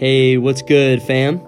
Hey, 0.00 0.38
what's 0.38 0.62
good, 0.62 1.02
fam? 1.02 1.46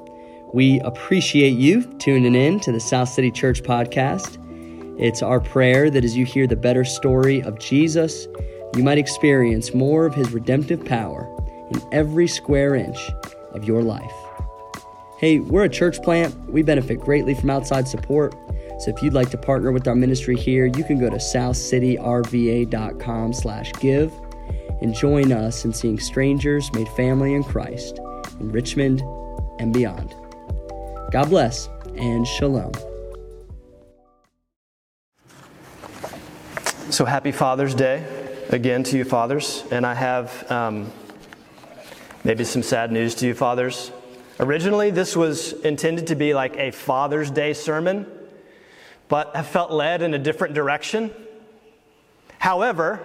We 0.53 0.79
appreciate 0.81 1.57
you 1.57 1.85
tuning 1.95 2.35
in 2.35 2.61
to 2.61 2.71
the 2.71 2.81
South 2.81 3.09
City 3.09 3.31
Church 3.31 3.63
podcast. 3.63 4.37
It's 5.01 5.23
our 5.23 5.41
prayer 5.41 5.89
that 5.89 6.05
as 6.05 6.19
you 6.19 6.27
hear 6.27 6.47
the 6.47 6.55
better 6.55 6.85
story 6.85 7.43
of 7.45 7.59
Jesus, 7.59 8.29
you 8.77 8.85
might 8.85 8.99
experience 8.99 9.73
more 9.73 10.05
of 10.05 10.15
his 10.15 10.33
redemptive 10.33 10.85
power 10.85 11.27
in 11.71 11.81
every 11.93 12.29
square 12.29 12.75
inch 12.75 12.99
of 13.53 13.65
your 13.65 13.83
life. 13.83 14.13
Hey, 15.17 15.39
we're 15.39 15.65
a 15.65 15.71
church 15.71 16.03
plant. 16.03 16.37
We 16.51 16.63
benefit 16.63 17.01
greatly 17.01 17.35
from 17.35 17.49
outside 17.49 17.89
support. 17.89 18.35
So 18.81 18.91
if 18.91 19.03
you'd 19.03 19.15
like 19.15 19.31
to 19.31 19.39
partner 19.39 19.73
with 19.73 19.89
our 19.89 19.97
ministry 19.97 20.37
here, 20.37 20.67
you 20.67 20.85
can 20.85 21.01
go 21.01 21.09
to 21.09 21.17
southcityrva.com 21.17 23.33
slash 23.33 23.73
give 23.81 24.13
and 24.83 24.95
join 24.95 25.33
us 25.33 25.65
in 25.65 25.73
seeing 25.73 25.99
strangers 25.99 26.71
made 26.75 26.91
family 26.91 27.33
in 27.33 27.45
Christ 27.45 27.99
in 28.41 28.53
Richmond 28.53 29.03
and 29.59 29.73
beyond. 29.73 30.15
God 31.11 31.29
bless 31.31 31.69
and 31.97 32.27
shalom. 32.27 32.73
So 36.91 37.05
happy 37.05 37.33
Father's 37.33 37.75
Day 37.75 38.05
again 38.51 38.83
to 38.85 38.99
you, 38.99 39.05
fathers. 39.05 39.65
And 39.71 39.87
I 39.87 39.95
have 39.95 40.51
um, 40.51 40.93
maybe 42.25 42.45
some 42.45 42.63
sad 42.63 42.93
news 42.93 43.15
to 43.17 43.27
you, 43.27 43.35
fathers. 43.35 43.91
Originally, 44.41 44.91
this 44.91 45.17
was 45.17 45.53
intended 45.53 46.09
to 46.09 46.15
be 46.15 46.35
like 46.35 46.57
a 46.57 46.71
Father's 46.71 47.31
Day 47.31 47.53
sermon, 47.53 48.07
but 49.09 49.35
I 49.37 49.43
felt 49.43 49.71
led 49.71 50.03
in 50.03 50.15
a 50.15 50.19
different 50.19 50.55
direction. 50.55 51.13
However, 52.39 53.01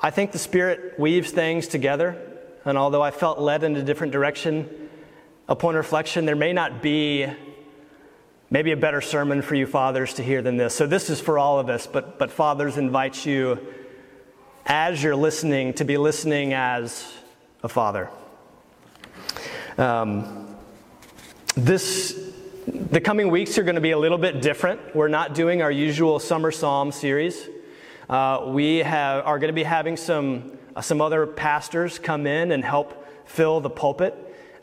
I 0.00 0.10
think 0.10 0.32
the 0.32 0.38
Spirit 0.38 0.98
weaves 0.98 1.30
things 1.30 1.68
together 1.68 2.31
and 2.64 2.78
although 2.78 3.02
I 3.02 3.10
felt 3.10 3.38
led 3.38 3.64
in 3.64 3.76
a 3.76 3.82
different 3.82 4.12
direction, 4.12 4.88
upon 5.48 5.74
reflection, 5.74 6.24
there 6.24 6.36
may 6.36 6.52
not 6.52 6.82
be 6.82 7.26
maybe 8.50 8.72
a 8.72 8.76
better 8.76 9.00
sermon 9.00 9.42
for 9.42 9.54
you 9.54 9.66
fathers 9.66 10.14
to 10.14 10.22
hear 10.22 10.42
than 10.42 10.56
this. 10.56 10.74
So 10.74 10.86
this 10.86 11.10
is 11.10 11.20
for 11.20 11.38
all 11.38 11.58
of 11.58 11.68
us, 11.68 11.86
but, 11.86 12.18
but 12.18 12.30
fathers 12.30 12.76
invite 12.76 13.24
you 13.24 13.58
as 14.66 15.02
you're 15.02 15.16
listening 15.16 15.72
to 15.74 15.84
be 15.84 15.96
listening 15.96 16.52
as 16.52 17.12
a 17.62 17.68
father. 17.68 18.10
Um, 19.78 20.56
this 21.54 22.32
the 22.66 23.00
coming 23.00 23.30
weeks 23.30 23.58
are 23.58 23.64
going 23.64 23.74
to 23.74 23.80
be 23.80 23.90
a 23.90 23.98
little 23.98 24.18
bit 24.18 24.40
different. 24.40 24.94
We're 24.94 25.08
not 25.08 25.34
doing 25.34 25.62
our 25.62 25.70
usual 25.70 26.20
summer 26.20 26.52
psalm 26.52 26.92
series. 26.92 27.48
Uh, 28.08 28.44
we 28.48 28.78
have, 28.78 29.26
are 29.26 29.38
going 29.38 29.48
to 29.48 29.54
be 29.54 29.64
having 29.64 29.96
some 29.96 30.58
some 30.80 31.00
other 31.00 31.26
pastors 31.26 31.98
come 31.98 32.26
in 32.26 32.52
and 32.52 32.64
help 32.64 33.06
fill 33.26 33.60
the 33.60 33.70
pulpit. 33.70 34.14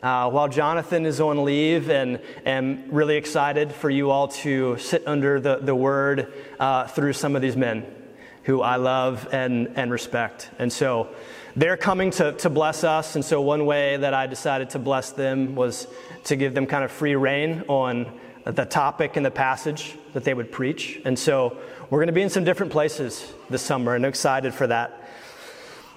Uh, 0.02 0.30
while 0.30 0.48
Jonathan 0.48 1.04
is 1.04 1.20
on 1.20 1.44
leave, 1.44 1.90
and 1.90 2.20
am 2.46 2.90
really 2.90 3.16
excited 3.16 3.70
for 3.70 3.90
you 3.90 4.10
all 4.10 4.28
to 4.28 4.78
sit 4.78 5.06
under 5.06 5.38
the, 5.38 5.56
the 5.56 5.74
word 5.74 6.32
uh, 6.58 6.86
through 6.86 7.12
some 7.12 7.36
of 7.36 7.42
these 7.42 7.54
men 7.54 7.84
who 8.44 8.62
I 8.62 8.76
love 8.76 9.28
and, 9.30 9.72
and 9.76 9.92
respect. 9.92 10.48
And 10.58 10.72
so 10.72 11.08
they're 11.54 11.76
coming 11.76 12.10
to, 12.12 12.32
to 12.32 12.48
bless 12.48 12.82
us. 12.82 13.14
And 13.14 13.24
so 13.24 13.42
one 13.42 13.66
way 13.66 13.98
that 13.98 14.14
I 14.14 14.26
decided 14.26 14.70
to 14.70 14.78
bless 14.78 15.10
them 15.10 15.54
was 15.54 15.86
to 16.24 16.36
give 16.36 16.54
them 16.54 16.66
kind 16.66 16.82
of 16.82 16.90
free 16.90 17.14
reign 17.14 17.64
on 17.68 18.10
the 18.44 18.64
topic 18.64 19.16
and 19.16 19.26
the 19.26 19.30
passage 19.30 19.96
that 20.14 20.24
they 20.24 20.32
would 20.32 20.50
preach. 20.50 21.00
And 21.04 21.18
so 21.18 21.58
we're 21.90 21.98
going 21.98 22.06
to 22.06 22.12
be 22.12 22.22
in 22.22 22.30
some 22.30 22.44
different 22.44 22.72
places 22.72 23.32
this 23.50 23.62
summer, 23.62 23.94
and 23.94 24.06
excited 24.06 24.54
for 24.54 24.66
that. 24.66 25.08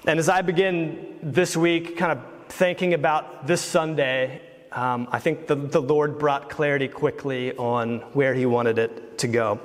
And 0.05 0.19
as 0.19 0.27
I 0.27 0.41
begin 0.41 1.17
this 1.23 1.55
week, 1.55 1.95
kind 1.95 2.11
of 2.11 2.19
thinking 2.49 2.93
about 2.93 3.47
this 3.47 3.61
Sunday, 3.61 4.41
um, 4.73 5.07
I 5.09 5.19
think 5.19 5.47
the, 5.47 5.55
the 5.55 5.81
Lord 5.81 6.19
brought 6.19 6.49
clarity 6.49 6.89
quickly 6.89 7.55
on 7.55 7.99
where 8.11 8.33
He 8.33 8.45
wanted 8.45 8.79
it 8.79 9.17
to 9.19 9.29
go. 9.29 9.61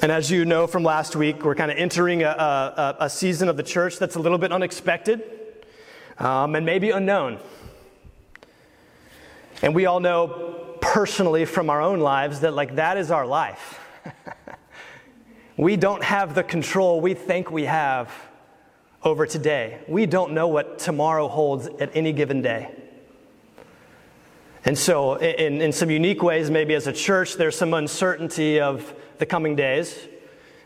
And 0.00 0.10
as 0.10 0.30
you 0.30 0.46
know 0.46 0.66
from 0.66 0.82
last 0.82 1.14
week, 1.14 1.44
we're 1.44 1.54
kind 1.54 1.70
of 1.70 1.76
entering 1.76 2.22
a, 2.22 2.28
a, 2.28 2.96
a 3.00 3.10
season 3.10 3.50
of 3.50 3.58
the 3.58 3.62
church 3.62 3.98
that's 3.98 4.16
a 4.16 4.18
little 4.18 4.38
bit 4.38 4.50
unexpected 4.50 5.22
um, 6.16 6.54
and 6.54 6.64
maybe 6.64 6.88
unknown. 6.88 7.38
And 9.60 9.74
we 9.74 9.84
all 9.84 10.00
know 10.00 10.78
personally 10.80 11.44
from 11.44 11.68
our 11.68 11.82
own 11.82 12.00
lives 12.00 12.40
that, 12.40 12.54
like, 12.54 12.76
that 12.76 12.96
is 12.96 13.10
our 13.10 13.26
life. 13.26 13.78
We 15.56 15.76
don't 15.76 16.02
have 16.02 16.34
the 16.34 16.42
control 16.42 17.00
we 17.00 17.14
think 17.14 17.50
we 17.50 17.64
have 17.64 18.10
over 19.04 19.24
today. 19.24 19.78
We 19.86 20.06
don't 20.06 20.32
know 20.32 20.48
what 20.48 20.80
tomorrow 20.80 21.28
holds 21.28 21.68
at 21.78 21.94
any 21.94 22.12
given 22.12 22.42
day. 22.42 22.74
And 24.64 24.76
so, 24.76 25.14
in, 25.16 25.60
in 25.60 25.70
some 25.72 25.90
unique 25.90 26.22
ways, 26.22 26.50
maybe 26.50 26.74
as 26.74 26.86
a 26.86 26.92
church, 26.92 27.34
there's 27.34 27.56
some 27.56 27.74
uncertainty 27.74 28.60
of 28.60 28.94
the 29.18 29.26
coming 29.26 29.54
days. 29.54 29.96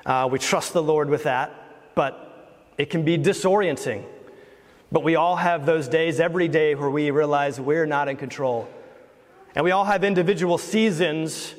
Uh, 0.06 0.28
we 0.31 0.38
trust 0.38 0.72
the 0.72 0.82
Lord 0.82 1.10
with 1.10 1.25
that, 1.25 1.53
but 1.94 2.71
it 2.78 2.88
can 2.88 3.04
be 3.04 3.19
disorienting. 3.19 4.04
But 4.91 5.03
we 5.03 5.16
all 5.16 5.37
have 5.37 5.66
those 5.66 5.87
days 5.87 6.19
every 6.19 6.48
day 6.48 6.75
where 6.75 6.88
we 6.88 7.10
realize 7.10 7.60
we're 7.60 7.87
not 7.87 8.09
in 8.09 8.16
control. 8.16 8.69
And 9.54 9.65
we 9.65 9.72
all 9.72 9.84
have 9.84 10.03
individual 10.03 10.56
seasons 10.56 11.54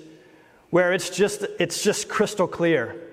where 0.72 0.94
it's 0.94 1.12
just, 1.12 1.44
it's 1.60 1.84
just 1.84 2.10
crystal 2.10 2.48
clear 2.48 3.09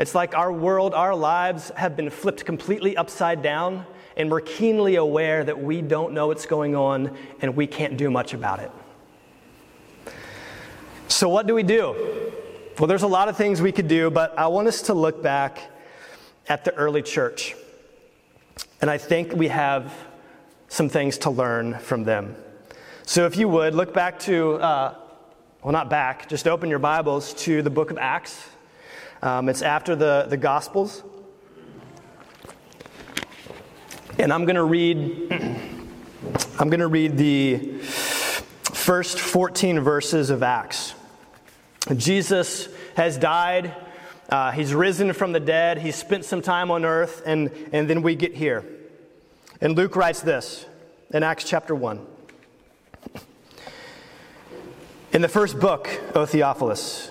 it's 0.00 0.14
like 0.14 0.34
our 0.34 0.50
world, 0.50 0.94
our 0.94 1.14
lives 1.14 1.70
have 1.76 1.94
been 1.94 2.08
flipped 2.08 2.46
completely 2.46 2.96
upside 2.96 3.42
down, 3.42 3.84
and 4.16 4.30
we're 4.30 4.40
keenly 4.40 4.96
aware 4.96 5.44
that 5.44 5.62
we 5.62 5.82
don't 5.82 6.14
know 6.14 6.28
what's 6.28 6.46
going 6.46 6.74
on 6.74 7.14
and 7.42 7.54
we 7.54 7.66
can't 7.66 7.98
do 7.98 8.10
much 8.10 8.32
about 8.32 8.60
it. 8.60 8.70
So, 11.08 11.28
what 11.28 11.46
do 11.46 11.54
we 11.54 11.62
do? 11.62 12.32
Well, 12.78 12.86
there's 12.86 13.02
a 13.02 13.08
lot 13.08 13.28
of 13.28 13.36
things 13.36 13.60
we 13.60 13.72
could 13.72 13.88
do, 13.88 14.10
but 14.10 14.38
I 14.38 14.46
want 14.46 14.68
us 14.68 14.80
to 14.82 14.94
look 14.94 15.22
back 15.22 15.70
at 16.48 16.64
the 16.64 16.74
early 16.76 17.02
church. 17.02 17.54
And 18.80 18.88
I 18.88 18.96
think 18.96 19.34
we 19.34 19.48
have 19.48 19.92
some 20.68 20.88
things 20.88 21.18
to 21.18 21.30
learn 21.30 21.78
from 21.78 22.04
them. 22.04 22.36
So, 23.04 23.26
if 23.26 23.36
you 23.36 23.50
would, 23.50 23.74
look 23.74 23.92
back 23.92 24.18
to, 24.20 24.54
uh, 24.54 24.94
well, 25.62 25.72
not 25.72 25.90
back, 25.90 26.26
just 26.26 26.48
open 26.48 26.70
your 26.70 26.78
Bibles 26.78 27.34
to 27.34 27.60
the 27.60 27.68
book 27.68 27.90
of 27.90 27.98
Acts. 27.98 28.49
Um, 29.22 29.48
it's 29.48 29.62
after 29.62 29.94
the, 29.94 30.26
the 30.28 30.36
Gospels. 30.36 31.02
And 34.18 34.32
I'm 34.32 34.44
going 34.44 34.56
to 34.56 34.64
read 34.64 35.70
I'm 36.60 36.68
going 36.68 36.80
to 36.80 36.88
read 36.88 37.16
the 37.16 37.78
first 37.80 39.18
14 39.18 39.80
verses 39.80 40.28
of 40.28 40.42
Acts. 40.42 40.94
Jesus 41.96 42.68
has 42.96 43.16
died. 43.16 43.74
Uh, 44.28 44.52
he's 44.52 44.74
risen 44.74 45.14
from 45.14 45.32
the 45.32 45.40
dead. 45.40 45.78
He 45.78 45.90
spent 45.90 46.26
some 46.26 46.42
time 46.42 46.70
on 46.70 46.84
earth, 46.84 47.22
and, 47.24 47.50
and 47.72 47.88
then 47.88 48.02
we 48.02 48.14
get 48.14 48.34
here. 48.34 48.62
And 49.62 49.74
Luke 49.74 49.96
writes 49.96 50.20
this 50.20 50.66
in 51.14 51.22
Acts 51.22 51.44
chapter 51.44 51.74
1. 51.74 52.06
In 55.12 55.22
the 55.22 55.28
first 55.28 55.58
book, 55.58 55.88
O 56.14 56.26
Theophilus, 56.26 57.10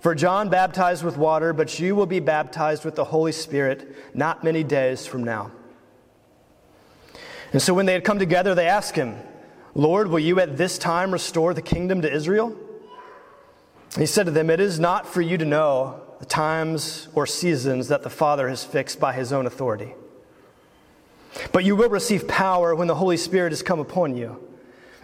For 0.00 0.14
John 0.14 0.48
baptized 0.48 1.04
with 1.04 1.16
water, 1.16 1.52
but 1.52 1.78
you 1.80 1.96
will 1.96 2.06
be 2.06 2.20
baptized 2.20 2.84
with 2.84 2.94
the 2.94 3.04
Holy 3.04 3.32
Spirit 3.32 3.96
not 4.14 4.44
many 4.44 4.62
days 4.62 5.06
from 5.06 5.24
now. 5.24 5.50
And 7.52 7.60
so 7.60 7.74
when 7.74 7.86
they 7.86 7.94
had 7.94 8.04
come 8.04 8.18
together, 8.18 8.54
they 8.54 8.68
asked 8.68 8.94
him, 8.94 9.16
Lord, 9.74 10.08
will 10.08 10.18
you 10.18 10.38
at 10.40 10.56
this 10.56 10.78
time 10.78 11.12
restore 11.12 11.54
the 11.54 11.62
kingdom 11.62 12.02
to 12.02 12.12
Israel? 12.12 12.56
He 13.96 14.06
said 14.06 14.26
to 14.26 14.32
them, 14.32 14.50
It 14.50 14.60
is 14.60 14.78
not 14.78 15.06
for 15.06 15.20
you 15.20 15.38
to 15.38 15.44
know 15.44 16.00
the 16.20 16.26
times 16.26 17.08
or 17.14 17.26
seasons 17.26 17.88
that 17.88 18.02
the 18.02 18.10
Father 18.10 18.48
has 18.48 18.64
fixed 18.64 19.00
by 19.00 19.12
his 19.12 19.32
own 19.32 19.46
authority. 19.46 19.94
But 21.52 21.64
you 21.64 21.74
will 21.76 21.88
receive 21.88 22.28
power 22.28 22.74
when 22.74 22.88
the 22.88 22.94
Holy 22.94 23.16
Spirit 23.16 23.52
has 23.52 23.62
come 23.62 23.80
upon 23.80 24.16
you 24.16 24.47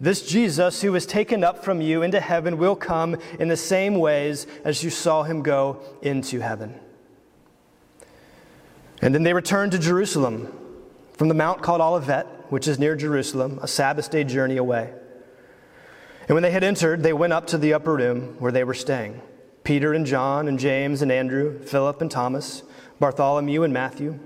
This 0.00 0.26
Jesus 0.26 0.80
who 0.80 0.92
was 0.92 1.06
taken 1.06 1.42
up 1.42 1.64
from 1.64 1.80
you 1.80 2.02
into 2.02 2.20
heaven 2.20 2.56
will 2.56 2.76
come 2.76 3.16
in 3.38 3.48
the 3.48 3.56
same 3.56 3.96
ways 3.96 4.46
as 4.64 4.84
you 4.84 4.90
saw 4.90 5.24
him 5.24 5.42
go 5.42 5.80
into 6.02 6.38
heaven. 6.38 6.78
And 9.02 9.14
then 9.14 9.24
they 9.24 9.32
returned 9.32 9.72
to 9.72 9.78
Jerusalem 9.78 10.52
from 11.14 11.28
the 11.28 11.34
mount 11.34 11.62
called 11.62 11.80
Olivet, 11.80 12.26
which 12.48 12.68
is 12.68 12.78
near 12.78 12.94
Jerusalem, 12.94 13.58
a 13.60 13.68
Sabbath 13.68 14.10
day 14.10 14.22
journey 14.22 14.56
away. 14.56 14.92
And 16.28 16.34
when 16.34 16.42
they 16.42 16.50
had 16.50 16.62
entered, 16.62 17.02
they 17.02 17.12
went 17.12 17.32
up 17.32 17.46
to 17.48 17.58
the 17.58 17.74
upper 17.74 17.96
room 17.96 18.36
where 18.38 18.52
they 18.52 18.64
were 18.64 18.74
staying 18.74 19.20
Peter 19.64 19.92
and 19.92 20.06
John 20.06 20.46
and 20.48 20.58
James 20.58 21.02
and 21.02 21.10
Andrew, 21.10 21.58
Philip 21.60 22.00
and 22.00 22.10
Thomas, 22.10 22.62
Bartholomew 23.00 23.64
and 23.64 23.72
Matthew, 23.72 24.18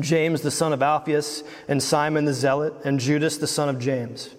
James 0.00 0.40
the 0.40 0.50
son 0.50 0.72
of 0.72 0.82
Alphaeus, 0.82 1.44
and 1.68 1.82
Simon 1.82 2.24
the 2.24 2.32
Zealot, 2.32 2.74
and 2.84 2.98
Judas 2.98 3.36
the 3.36 3.46
son 3.46 3.68
of 3.68 3.78
James. 3.78 4.34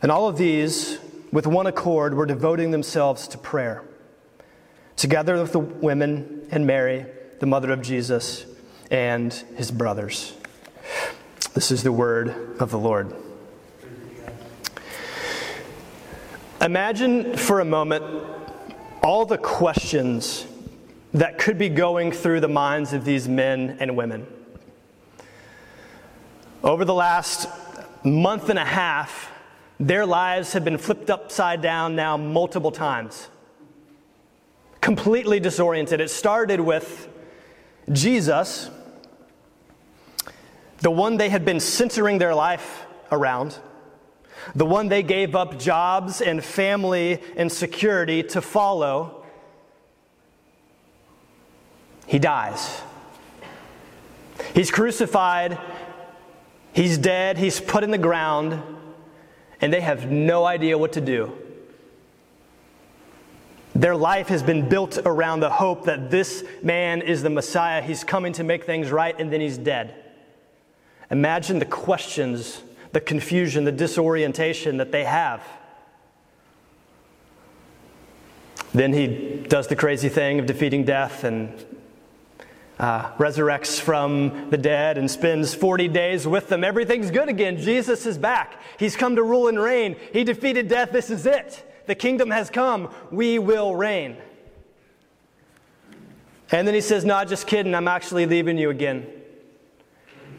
And 0.00 0.12
all 0.12 0.28
of 0.28 0.36
these, 0.36 0.98
with 1.32 1.46
one 1.46 1.66
accord, 1.66 2.14
were 2.14 2.26
devoting 2.26 2.70
themselves 2.70 3.26
to 3.28 3.38
prayer, 3.38 3.82
together 4.96 5.40
with 5.40 5.52
the 5.52 5.58
women 5.58 6.46
and 6.50 6.66
Mary, 6.66 7.06
the 7.40 7.46
mother 7.46 7.72
of 7.72 7.82
Jesus, 7.82 8.46
and 8.90 9.32
his 9.56 9.70
brothers. 9.70 10.34
This 11.54 11.70
is 11.70 11.82
the 11.82 11.92
word 11.92 12.60
of 12.60 12.70
the 12.70 12.78
Lord. 12.78 13.14
Imagine 16.60 17.36
for 17.36 17.60
a 17.60 17.64
moment 17.64 18.04
all 19.02 19.24
the 19.24 19.38
questions 19.38 20.46
that 21.14 21.38
could 21.38 21.58
be 21.58 21.68
going 21.68 22.12
through 22.12 22.40
the 22.40 22.48
minds 22.48 22.92
of 22.92 23.04
these 23.04 23.28
men 23.28 23.76
and 23.80 23.96
women. 23.96 24.26
Over 26.62 26.84
the 26.84 26.94
last 26.94 27.48
month 28.04 28.48
and 28.50 28.58
a 28.58 28.64
half, 28.64 29.30
their 29.80 30.06
lives 30.06 30.52
have 30.52 30.64
been 30.64 30.78
flipped 30.78 31.10
upside 31.10 31.62
down 31.62 31.96
now 31.96 32.16
multiple 32.16 32.72
times. 32.72 33.28
Completely 34.80 35.40
disoriented. 35.40 36.00
It 36.00 36.10
started 36.10 36.60
with 36.60 37.08
Jesus, 37.92 38.70
the 40.80 40.90
one 40.90 41.16
they 41.16 41.28
had 41.28 41.44
been 41.44 41.60
centering 41.60 42.18
their 42.18 42.34
life 42.34 42.86
around 43.10 43.58
the 44.54 44.66
one 44.66 44.88
they 44.88 45.02
gave 45.02 45.34
up 45.34 45.58
jobs 45.58 46.20
and 46.20 46.42
family 46.42 47.20
and 47.36 47.50
security 47.50 48.22
to 48.22 48.40
follow, 48.40 49.24
he 52.06 52.18
dies. 52.18 52.82
He's 54.54 54.70
crucified, 54.70 55.58
he's 56.72 56.96
dead, 56.96 57.38
he's 57.38 57.60
put 57.60 57.84
in 57.84 57.90
the 57.90 57.98
ground, 57.98 58.62
and 59.60 59.72
they 59.72 59.80
have 59.80 60.10
no 60.10 60.44
idea 60.44 60.78
what 60.78 60.92
to 60.92 61.00
do. 61.00 61.32
Their 63.74 63.96
life 63.96 64.28
has 64.28 64.42
been 64.42 64.68
built 64.68 64.98
around 65.04 65.40
the 65.40 65.50
hope 65.50 65.84
that 65.84 66.10
this 66.10 66.44
man 66.62 67.00
is 67.02 67.22
the 67.22 67.30
Messiah. 67.30 67.80
He's 67.80 68.02
coming 68.02 68.32
to 68.34 68.44
make 68.44 68.64
things 68.64 68.90
right, 68.90 69.14
and 69.18 69.32
then 69.32 69.40
he's 69.40 69.58
dead. 69.58 69.94
Imagine 71.10 71.58
the 71.58 71.64
questions 71.64 72.62
the 72.92 73.00
confusion, 73.00 73.64
the 73.64 73.72
disorientation 73.72 74.78
that 74.78 74.92
they 74.92 75.04
have. 75.04 75.42
Then 78.72 78.92
he 78.92 79.44
does 79.48 79.66
the 79.66 79.76
crazy 79.76 80.08
thing 80.08 80.38
of 80.38 80.46
defeating 80.46 80.84
death 80.84 81.24
and 81.24 81.64
uh, 82.78 83.12
resurrects 83.16 83.80
from 83.80 84.50
the 84.50 84.58
dead 84.58 84.98
and 84.98 85.10
spends 85.10 85.54
40 85.54 85.88
days 85.88 86.26
with 86.26 86.48
them. 86.48 86.62
Everything's 86.62 87.10
good 87.10 87.28
again. 87.28 87.58
Jesus 87.58 88.06
is 88.06 88.18
back. 88.18 88.60
He's 88.78 88.96
come 88.96 89.16
to 89.16 89.22
rule 89.22 89.48
and 89.48 89.58
reign. 89.58 89.96
He 90.12 90.24
defeated 90.24 90.68
death. 90.68 90.92
This 90.92 91.10
is 91.10 91.26
it. 91.26 91.64
The 91.86 91.94
kingdom 91.94 92.30
has 92.30 92.50
come. 92.50 92.92
We 93.10 93.38
will 93.38 93.74
reign. 93.74 94.16
And 96.50 96.66
then 96.66 96.74
he 96.74 96.80
says, 96.80 97.04
No, 97.04 97.24
just 97.24 97.46
kidding. 97.46 97.74
I'm 97.74 97.88
actually 97.88 98.26
leaving 98.26 98.58
you 98.58 98.70
again 98.70 99.06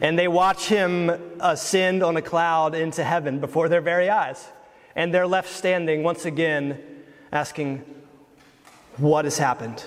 and 0.00 0.18
they 0.18 0.28
watch 0.28 0.66
him 0.66 1.10
ascend 1.40 2.02
on 2.02 2.16
a 2.16 2.22
cloud 2.22 2.74
into 2.74 3.04
heaven 3.04 3.38
before 3.38 3.68
their 3.68 3.80
very 3.80 4.08
eyes. 4.08 4.48
And 4.96 5.12
they're 5.12 5.26
left 5.26 5.50
standing 5.50 6.02
once 6.02 6.24
again 6.24 6.82
asking, 7.30 7.84
What 8.96 9.24
has 9.26 9.38
happened? 9.38 9.84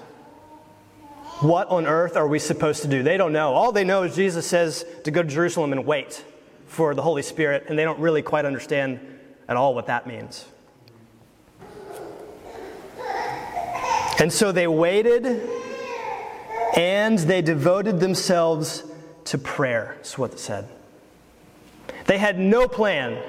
What 1.39 1.67
on 1.69 1.85
earth 1.85 2.15
are 2.15 2.27
we 2.27 2.39
supposed 2.39 2.83
to 2.83 2.87
do? 2.87 3.03
They 3.03 3.17
don't 3.17 3.33
know. 3.33 3.53
All 3.53 3.71
they 3.71 3.83
know 3.83 4.03
is 4.03 4.15
Jesus 4.15 4.47
says 4.47 4.85
to 5.03 5.11
go 5.11 5.21
to 5.21 5.27
Jerusalem 5.27 5.73
and 5.73 5.85
wait 5.85 6.23
for 6.67 6.95
the 6.95 7.01
Holy 7.01 7.21
Spirit, 7.21 7.65
and 7.67 7.77
they 7.77 7.83
don't 7.83 7.99
really 7.99 8.21
quite 8.21 8.45
understand 8.45 8.99
at 9.47 9.57
all 9.57 9.75
what 9.75 9.87
that 9.87 10.07
means. 10.07 10.45
And 14.19 14.31
so 14.31 14.51
they 14.51 14.67
waited 14.67 15.25
and 16.77 17.19
they 17.19 17.41
devoted 17.41 17.99
themselves 17.99 18.83
to 19.25 19.37
prayer, 19.37 19.97
is 20.01 20.17
what 20.17 20.33
it 20.33 20.39
said. 20.39 20.67
They 22.05 22.17
had 22.17 22.39
no 22.39 22.67
plan, 22.67 23.21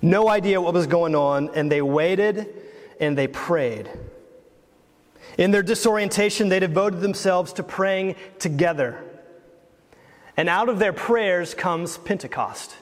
no 0.00 0.28
idea 0.28 0.60
what 0.60 0.74
was 0.74 0.86
going 0.86 1.14
on, 1.14 1.50
and 1.54 1.70
they 1.70 1.82
waited 1.82 2.48
and 3.00 3.16
they 3.16 3.26
prayed. 3.26 3.90
In 5.38 5.50
their 5.50 5.62
disorientation, 5.62 6.48
they 6.48 6.60
devoted 6.60 7.00
themselves 7.00 7.52
to 7.54 7.62
praying 7.62 8.16
together. 8.38 9.02
And 10.36 10.48
out 10.48 10.68
of 10.68 10.78
their 10.78 10.92
prayers 10.92 11.54
comes 11.54 11.98
Pentecost, 11.98 12.74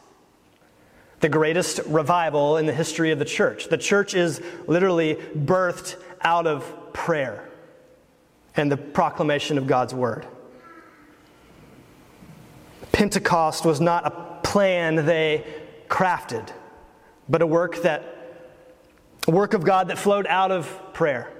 the 1.20 1.28
greatest 1.28 1.80
revival 1.86 2.56
in 2.56 2.66
the 2.66 2.72
history 2.72 3.10
of 3.10 3.18
the 3.18 3.24
church. 3.24 3.68
The 3.68 3.78
church 3.78 4.14
is 4.14 4.40
literally 4.66 5.16
birthed 5.36 5.96
out 6.22 6.46
of 6.46 6.92
prayer 6.92 7.48
and 8.56 8.70
the 8.70 8.76
proclamation 8.76 9.58
of 9.58 9.66
God's 9.66 9.94
word. 9.94 10.26
Pentecost 12.92 13.64
was 13.64 13.80
not 13.80 14.06
a 14.06 14.40
plan 14.42 15.06
they 15.06 15.44
crafted, 15.88 16.50
but 17.28 17.42
a 17.42 17.46
work 17.46 17.82
that 17.82 18.16
a 19.28 19.30
work 19.30 19.54
of 19.54 19.64
God 19.64 19.88
that 19.88 19.98
flowed 19.98 20.26
out 20.26 20.50
of 20.50 20.92
prayer. 20.92 21.30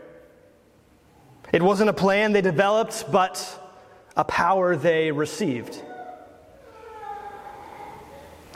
It 1.53 1.63
wasn't 1.63 1.91
a 1.91 1.93
plan 1.93 2.33
they 2.33 2.43
developed, 2.43 3.11
but 3.11 3.59
a 4.17 4.25
power 4.25 4.77
they 4.77 5.11
received. 5.11 5.83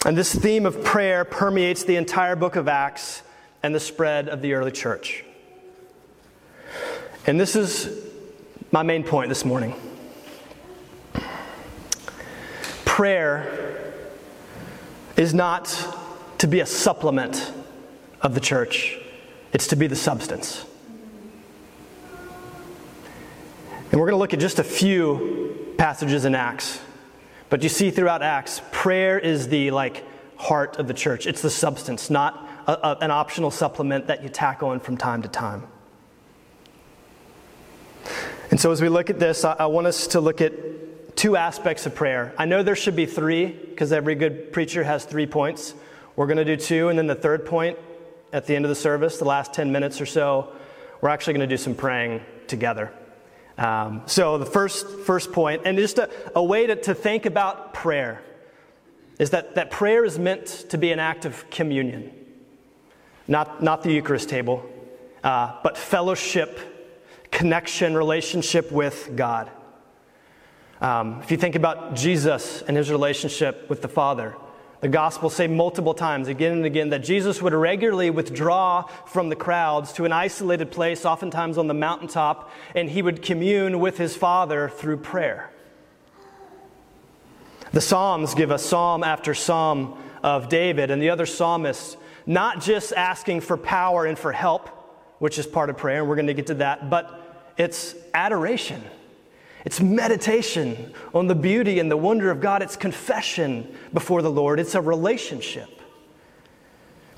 And 0.06 0.16
this 0.16 0.34
theme 0.34 0.66
of 0.66 0.84
prayer 0.84 1.24
permeates 1.24 1.84
the 1.84 1.96
entire 1.96 2.36
book 2.36 2.56
of 2.56 2.68
Acts 2.68 3.22
and 3.62 3.74
the 3.74 3.80
spread 3.80 4.28
of 4.28 4.42
the 4.42 4.52
early 4.52 4.72
church. 4.72 5.24
And 7.26 7.40
this 7.40 7.56
is 7.56 7.88
my 8.70 8.82
main 8.82 9.02
point 9.02 9.28
this 9.28 9.44
morning 9.44 9.74
prayer 12.94 13.92
is 15.16 15.34
not 15.34 15.66
to 16.38 16.46
be 16.46 16.60
a 16.60 16.66
supplement 16.66 17.50
of 18.20 18.34
the 18.34 18.40
church, 18.40 18.96
it's 19.52 19.66
to 19.66 19.74
be 19.74 19.88
the 19.88 19.96
substance. 19.96 20.64
And 23.90 24.00
we're 24.00 24.06
going 24.06 24.16
to 24.16 24.18
look 24.18 24.34
at 24.34 24.40
just 24.40 24.58
a 24.58 24.64
few 24.64 25.74
passages 25.78 26.24
in 26.24 26.34
Acts. 26.34 26.80
But 27.50 27.62
you 27.62 27.68
see 27.68 27.90
throughout 27.90 28.22
Acts, 28.22 28.60
prayer 28.72 29.18
is 29.18 29.48
the 29.48 29.70
like 29.70 30.04
heart 30.36 30.78
of 30.78 30.88
the 30.88 30.94
church. 30.94 31.26
It's 31.26 31.42
the 31.42 31.50
substance, 31.50 32.10
not 32.10 32.48
a, 32.66 32.72
a, 32.72 32.98
an 33.00 33.10
optional 33.10 33.50
supplement 33.50 34.08
that 34.08 34.22
you 34.22 34.28
tack 34.28 34.62
on 34.62 34.80
from 34.80 34.96
time 34.96 35.22
to 35.22 35.28
time. 35.28 35.64
And 38.50 38.60
so 38.60 38.70
as 38.70 38.80
we 38.80 38.88
look 38.88 39.10
at 39.10 39.18
this, 39.18 39.44
I, 39.44 39.52
I 39.52 39.66
want 39.66 39.86
us 39.86 40.08
to 40.08 40.20
look 40.20 40.40
at 40.40 41.16
two 41.16 41.36
aspects 41.36 41.86
of 41.86 41.94
prayer. 41.94 42.34
I 42.38 42.44
know 42.44 42.62
there 42.62 42.76
should 42.76 42.96
be 42.96 43.06
three 43.06 43.46
because 43.46 43.92
every 43.92 44.14
good 44.14 44.52
preacher 44.52 44.82
has 44.84 45.04
three 45.04 45.26
points. 45.26 45.74
We're 46.16 46.26
going 46.26 46.38
to 46.38 46.44
do 46.44 46.56
two, 46.56 46.88
and 46.88 46.98
then 46.98 47.06
the 47.06 47.14
third 47.14 47.46
point 47.46 47.78
at 48.32 48.46
the 48.46 48.56
end 48.56 48.64
of 48.64 48.68
the 48.68 48.74
service, 48.74 49.18
the 49.18 49.24
last 49.24 49.52
10 49.54 49.70
minutes 49.70 50.00
or 50.00 50.06
so, 50.06 50.52
we're 51.00 51.08
actually 51.08 51.34
going 51.34 51.48
to 51.48 51.52
do 51.52 51.60
some 51.60 51.74
praying 51.74 52.20
together. 52.46 52.92
Um, 53.56 54.02
so, 54.06 54.36
the 54.38 54.46
first, 54.46 54.88
first 54.88 55.32
point, 55.32 55.62
and 55.64 55.78
just 55.78 55.98
a, 55.98 56.10
a 56.34 56.42
way 56.42 56.66
to, 56.66 56.74
to 56.76 56.94
think 56.94 57.24
about 57.24 57.72
prayer, 57.72 58.22
is 59.18 59.30
that, 59.30 59.54
that 59.54 59.70
prayer 59.70 60.04
is 60.04 60.18
meant 60.18 60.46
to 60.70 60.78
be 60.78 60.90
an 60.90 60.98
act 60.98 61.24
of 61.24 61.48
communion, 61.50 62.12
not, 63.28 63.62
not 63.62 63.82
the 63.82 63.92
Eucharist 63.92 64.28
table, 64.28 64.68
uh, 65.22 65.56
but 65.62 65.78
fellowship, 65.78 66.58
connection, 67.30 67.94
relationship 67.94 68.72
with 68.72 69.10
God. 69.14 69.50
Um, 70.80 71.20
if 71.22 71.30
you 71.30 71.36
think 71.36 71.54
about 71.54 71.94
Jesus 71.94 72.62
and 72.62 72.76
his 72.76 72.90
relationship 72.90 73.70
with 73.70 73.82
the 73.82 73.88
Father, 73.88 74.36
The 74.84 74.90
Gospels 74.90 75.34
say 75.34 75.46
multiple 75.46 75.94
times, 75.94 76.28
again 76.28 76.52
and 76.52 76.66
again, 76.66 76.90
that 76.90 76.98
Jesus 76.98 77.40
would 77.40 77.54
regularly 77.54 78.10
withdraw 78.10 78.82
from 79.06 79.30
the 79.30 79.34
crowds 79.34 79.94
to 79.94 80.04
an 80.04 80.12
isolated 80.12 80.70
place, 80.70 81.06
oftentimes 81.06 81.56
on 81.56 81.68
the 81.68 81.72
mountaintop, 81.72 82.50
and 82.74 82.90
he 82.90 83.00
would 83.00 83.22
commune 83.22 83.80
with 83.80 83.96
his 83.96 84.14
Father 84.14 84.68
through 84.68 84.98
prayer. 84.98 85.50
The 87.72 87.80
Psalms 87.80 88.34
give 88.34 88.50
us 88.50 88.62
psalm 88.62 89.02
after 89.02 89.32
psalm 89.32 89.96
of 90.22 90.50
David 90.50 90.90
and 90.90 91.00
the 91.00 91.08
other 91.08 91.24
psalmists, 91.24 91.96
not 92.26 92.60
just 92.60 92.92
asking 92.92 93.40
for 93.40 93.56
power 93.56 94.04
and 94.04 94.18
for 94.18 94.32
help, 94.32 94.68
which 95.18 95.38
is 95.38 95.46
part 95.46 95.70
of 95.70 95.78
prayer, 95.78 96.00
and 96.00 96.10
we're 96.10 96.16
going 96.16 96.26
to 96.26 96.34
get 96.34 96.48
to 96.48 96.54
that, 96.56 96.90
but 96.90 97.54
it's 97.56 97.94
adoration. 98.12 98.84
It's 99.64 99.80
meditation 99.80 100.92
on 101.14 101.26
the 101.26 101.34
beauty 101.34 101.78
and 101.78 101.90
the 101.90 101.96
wonder 101.96 102.30
of 102.30 102.40
God. 102.40 102.62
It's 102.62 102.76
confession 102.76 103.74
before 103.92 104.20
the 104.20 104.30
Lord. 104.30 104.60
It's 104.60 104.74
a 104.74 104.80
relationship. 104.80 105.70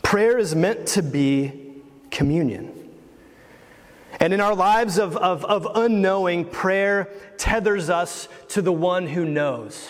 Prayer 0.03 0.39
is 0.39 0.55
meant 0.55 0.87
to 0.89 1.03
be 1.03 1.83
communion. 2.11 2.73
And 4.21 4.33
in 4.33 4.41
our 4.41 4.55
lives 4.55 4.99
of, 4.99 5.17
of, 5.17 5.45
of 5.45 5.67
unknowing, 5.75 6.45
prayer 6.45 7.09
tethers 7.37 7.91
us 7.91 8.29
to 8.49 8.63
the 8.63 8.73
one 8.73 9.09
who 9.09 9.25
knows, 9.25 9.89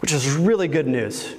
which 0.00 0.12
is 0.12 0.30
really 0.36 0.68
good 0.68 0.86
news. 0.86 1.34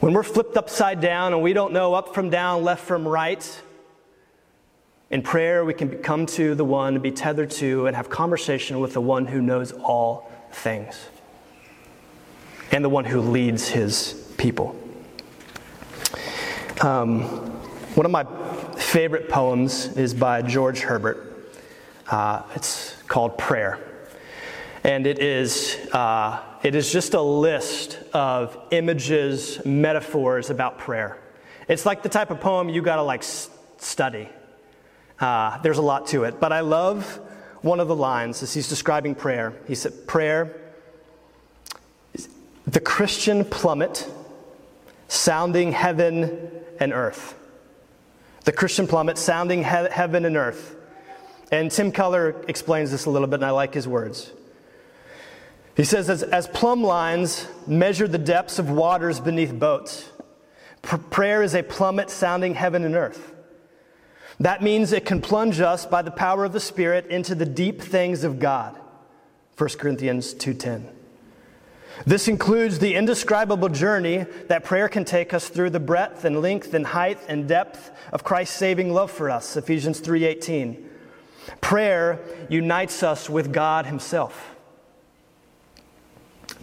When 0.00 0.12
we're 0.12 0.22
flipped 0.22 0.56
upside 0.56 1.00
down 1.00 1.32
and 1.32 1.42
we 1.42 1.52
don't 1.52 1.72
know 1.72 1.94
up 1.94 2.14
from 2.14 2.30
down, 2.30 2.64
left 2.64 2.84
from 2.84 3.06
right, 3.06 3.62
in 5.10 5.22
prayer, 5.22 5.64
we 5.64 5.72
can 5.72 6.02
come 6.02 6.26
to 6.26 6.54
the 6.54 6.64
one, 6.64 6.98
be 6.98 7.10
tethered 7.10 7.50
to, 7.52 7.86
and 7.86 7.96
have 7.96 8.10
conversation 8.10 8.78
with 8.80 8.92
the 8.92 9.00
one 9.00 9.26
who 9.26 9.40
knows 9.40 9.72
all 9.72 10.30
things 10.52 11.08
and 12.72 12.84
the 12.84 12.88
one 12.88 13.04
who 13.04 13.20
leads 13.20 13.68
his 13.68 14.32
people. 14.36 14.76
Um, 16.82 17.22
one 17.94 18.04
of 18.04 18.12
my 18.12 18.24
favorite 18.76 19.28
poems 19.28 19.86
is 19.96 20.12
by 20.12 20.42
George 20.42 20.80
Herbert. 20.80 21.52
Uh, 22.10 22.42
it's 22.54 22.94
called 23.08 23.38
Prayer. 23.38 23.78
And 24.84 25.06
it 25.06 25.18
is, 25.18 25.76
uh, 25.92 26.40
it 26.62 26.74
is 26.74 26.92
just 26.92 27.14
a 27.14 27.20
list 27.20 27.98
of 28.12 28.56
images, 28.70 29.64
metaphors 29.64 30.50
about 30.50 30.78
prayer. 30.78 31.18
It's 31.66 31.84
like 31.84 32.02
the 32.02 32.08
type 32.08 32.30
of 32.30 32.40
poem 32.40 32.68
you 32.68 32.82
gotta 32.82 33.02
like 33.02 33.22
study. 33.22 34.28
Uh, 35.20 35.58
there's 35.62 35.78
a 35.78 35.82
lot 35.82 36.06
to 36.08 36.24
it, 36.24 36.38
but 36.38 36.52
I 36.52 36.60
love 36.60 37.20
one 37.62 37.80
of 37.80 37.88
the 37.88 37.96
lines 37.96 38.42
as 38.42 38.54
he's 38.54 38.68
describing 38.68 39.14
prayer. 39.14 39.52
He 39.66 39.74
said, 39.74 40.06
Prayer, 40.06 40.56
is 42.14 42.28
the 42.66 42.80
Christian 42.80 43.44
plummet 43.44 44.08
sounding 45.08 45.72
heaven 45.72 46.50
and 46.78 46.92
earth. 46.92 47.34
The 48.44 48.52
Christian 48.52 48.86
plummet 48.86 49.18
sounding 49.18 49.60
he- 49.60 49.64
heaven 49.64 50.24
and 50.24 50.36
earth. 50.36 50.76
And 51.50 51.70
Tim 51.70 51.92
Keller 51.92 52.36
explains 52.46 52.90
this 52.90 53.06
a 53.06 53.10
little 53.10 53.26
bit, 53.26 53.36
and 53.36 53.44
I 53.44 53.50
like 53.50 53.74
his 53.74 53.88
words. 53.88 54.32
He 55.76 55.84
says, 55.84 56.10
as, 56.10 56.22
as 56.22 56.46
plumb 56.48 56.82
lines 56.82 57.46
measure 57.66 58.06
the 58.06 58.18
depths 58.18 58.58
of 58.58 58.70
waters 58.70 59.20
beneath 59.20 59.52
boats, 59.52 60.08
pr- 60.82 60.96
prayer 60.96 61.42
is 61.42 61.54
a 61.54 61.62
plummet 61.62 62.10
sounding 62.10 62.54
heaven 62.54 62.84
and 62.84 62.94
earth. 62.94 63.32
That 64.40 64.62
means 64.62 64.92
it 64.92 65.04
can 65.04 65.20
plunge 65.20 65.60
us 65.60 65.84
by 65.84 66.02
the 66.02 66.10
power 66.10 66.44
of 66.44 66.52
the 66.52 66.60
Spirit 66.60 67.06
into 67.06 67.34
the 67.34 67.46
deep 67.46 67.82
things 67.82 68.22
of 68.22 68.38
God. 68.38 68.78
1 69.56 69.78
Corinthians 69.78 70.32
2:10. 70.32 70.88
This 72.06 72.28
includes 72.28 72.78
the 72.78 72.94
indescribable 72.94 73.68
journey 73.68 74.24
that 74.46 74.62
prayer 74.62 74.88
can 74.88 75.04
take 75.04 75.34
us 75.34 75.48
through 75.48 75.70
the 75.70 75.80
breadth 75.80 76.24
and 76.24 76.40
length 76.40 76.72
and 76.72 76.86
height 76.86 77.18
and 77.28 77.48
depth 77.48 77.90
of 78.12 78.22
Christ's 78.22 78.56
saving 78.56 78.94
love 78.94 79.10
for 79.10 79.28
us. 79.28 79.56
Ephesians 79.56 79.98
3:18. 79.98 80.88
Prayer 81.60 82.20
unites 82.48 83.02
us 83.02 83.28
with 83.28 83.52
God 83.52 83.86
himself. 83.86 84.54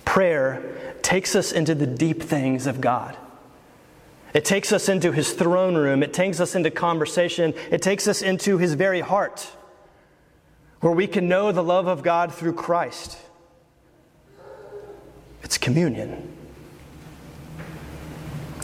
Prayer 0.06 0.62
takes 1.02 1.36
us 1.36 1.52
into 1.52 1.76
the 1.76 1.88
deep 1.88 2.24
things 2.24 2.68
of 2.68 2.80
God. 2.80 3.18
It 4.36 4.44
takes 4.44 4.74
us 4.74 4.90
into 4.90 5.14
his 5.14 5.32
throne 5.32 5.76
room. 5.76 6.04
It 6.04 6.12
takes 6.12 6.42
us 6.42 6.56
into 6.56 6.70
conversation. 6.70 7.54
It 7.72 7.82
takes 7.82 8.06
us 8.06 8.22
into 8.22 8.58
his 8.58 8.74
very 8.74 9.00
heart, 9.00 9.50
where 10.82 10.92
we 10.92 11.08
can 11.08 11.30
know 11.30 11.54
the 11.54 11.64
love 11.64 11.88
of 11.88 12.04
God 12.04 12.34
through 12.34 12.54
Christ. 12.56 13.18
It's 15.42 15.58
communion. 15.58 16.36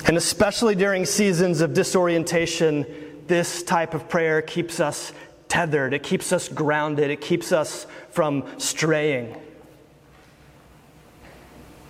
And 0.05 0.17
especially 0.17 0.75
during 0.75 1.05
seasons 1.05 1.61
of 1.61 1.73
disorientation, 1.73 2.85
this 3.27 3.63
type 3.63 3.93
of 3.93 4.09
prayer 4.09 4.41
keeps 4.41 4.81
us 4.81 5.13
tethered, 5.47 5.93
it 5.93 6.03
keeps 6.03 6.33
us 6.33 6.49
grounded, 6.49 7.09
it 7.11 7.21
keeps 7.21 7.53
us 7.53 7.87
from 8.09 8.43
straying. 8.57 9.37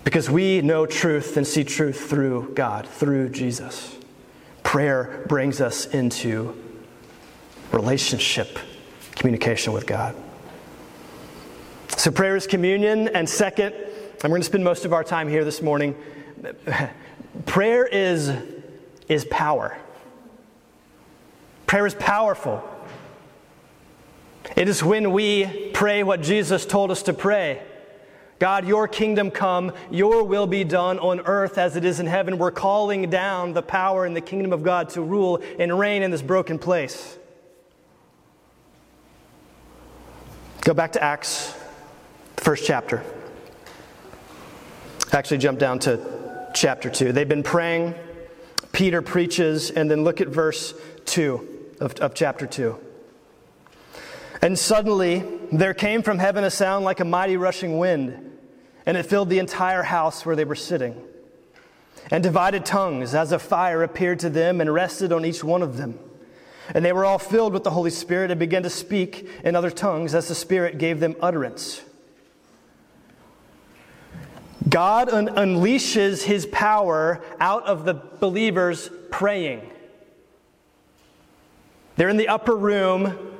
Because 0.04 0.28
we 0.28 0.60
know 0.60 0.84
truth 0.86 1.36
and 1.36 1.46
see 1.46 1.64
truth 1.64 2.08
through 2.10 2.52
God, 2.54 2.86
through 2.86 3.28
Jesus. 3.28 3.96
Prayer 4.62 5.24
brings 5.28 5.60
us 5.60 5.86
into 5.86 6.56
relationship, 7.72 8.58
communication 9.14 9.72
with 9.72 9.86
God. 9.86 10.16
So, 11.96 12.10
prayer 12.10 12.36
is 12.36 12.46
communion. 12.46 13.08
And 13.08 13.28
second, 13.28 13.74
I'm 14.24 14.30
going 14.30 14.40
to 14.40 14.46
spend 14.46 14.64
most 14.64 14.84
of 14.84 14.92
our 14.92 15.04
time 15.04 15.28
here 15.28 15.44
this 15.44 15.62
morning. 15.62 15.94
prayer 17.46 17.86
is, 17.86 18.32
is 19.08 19.24
power. 19.26 19.76
Prayer 21.66 21.86
is 21.86 21.94
powerful. 21.94 22.62
It 24.56 24.68
is 24.68 24.82
when 24.82 25.12
we 25.12 25.70
pray 25.72 26.02
what 26.02 26.22
Jesus 26.22 26.66
told 26.66 26.90
us 26.90 27.04
to 27.04 27.12
pray. 27.12 27.62
God, 28.42 28.66
your 28.66 28.88
kingdom 28.88 29.30
come, 29.30 29.70
your 29.88 30.24
will 30.24 30.48
be 30.48 30.64
done 30.64 30.98
on 30.98 31.20
earth 31.20 31.58
as 31.58 31.76
it 31.76 31.84
is 31.84 32.00
in 32.00 32.08
heaven. 32.08 32.38
We're 32.38 32.50
calling 32.50 33.08
down 33.08 33.52
the 33.52 33.62
power 33.62 34.04
and 34.04 34.16
the 34.16 34.20
kingdom 34.20 34.52
of 34.52 34.64
God 34.64 34.88
to 34.88 35.00
rule 35.00 35.40
and 35.60 35.78
reign 35.78 36.02
in 36.02 36.10
this 36.10 36.22
broken 36.22 36.58
place. 36.58 37.16
Go 40.62 40.74
back 40.74 40.90
to 40.94 41.02
Acts, 41.04 41.54
the 42.34 42.42
first 42.42 42.66
chapter. 42.66 43.04
Actually, 45.12 45.38
jump 45.38 45.60
down 45.60 45.78
to 45.78 46.50
chapter 46.52 46.90
2. 46.90 47.12
They've 47.12 47.28
been 47.28 47.44
praying. 47.44 47.94
Peter 48.72 49.02
preaches, 49.02 49.70
and 49.70 49.88
then 49.88 50.02
look 50.02 50.20
at 50.20 50.26
verse 50.26 50.74
2 51.04 51.76
of, 51.78 51.94
of 52.00 52.12
chapter 52.12 52.48
2. 52.48 52.76
And 54.42 54.58
suddenly 54.58 55.22
there 55.52 55.74
came 55.74 56.02
from 56.02 56.18
heaven 56.18 56.42
a 56.42 56.50
sound 56.50 56.84
like 56.84 56.98
a 56.98 57.04
mighty 57.04 57.36
rushing 57.36 57.78
wind 57.78 58.30
and 58.86 58.96
it 58.96 59.04
filled 59.04 59.30
the 59.30 59.38
entire 59.38 59.82
house 59.82 60.26
where 60.26 60.36
they 60.36 60.44
were 60.44 60.54
sitting. 60.54 61.00
And 62.10 62.22
divided 62.22 62.64
tongues 62.66 63.14
as 63.14 63.32
a 63.32 63.38
fire 63.38 63.82
appeared 63.82 64.18
to 64.20 64.30
them 64.30 64.60
and 64.60 64.72
rested 64.72 65.12
on 65.12 65.24
each 65.24 65.44
one 65.44 65.62
of 65.62 65.76
them. 65.76 65.98
And 66.74 66.84
they 66.84 66.92
were 66.92 67.04
all 67.04 67.18
filled 67.18 67.52
with 67.52 67.64
the 67.64 67.70
Holy 67.70 67.90
Spirit 67.90 68.30
and 68.30 68.40
began 68.40 68.62
to 68.62 68.70
speak 68.70 69.28
in 69.44 69.54
other 69.54 69.70
tongues 69.70 70.14
as 70.14 70.28
the 70.28 70.34
Spirit 70.34 70.78
gave 70.78 71.00
them 71.00 71.16
utterance. 71.20 71.82
God 74.68 75.08
un- 75.08 75.28
unleashes 75.28 76.22
his 76.22 76.46
power 76.46 77.22
out 77.40 77.64
of 77.64 77.84
the 77.84 77.94
believers 77.94 78.90
praying. 79.10 79.68
They're 81.96 82.08
in 82.08 82.16
the 82.16 82.28
upper 82.28 82.56
room 82.56 83.31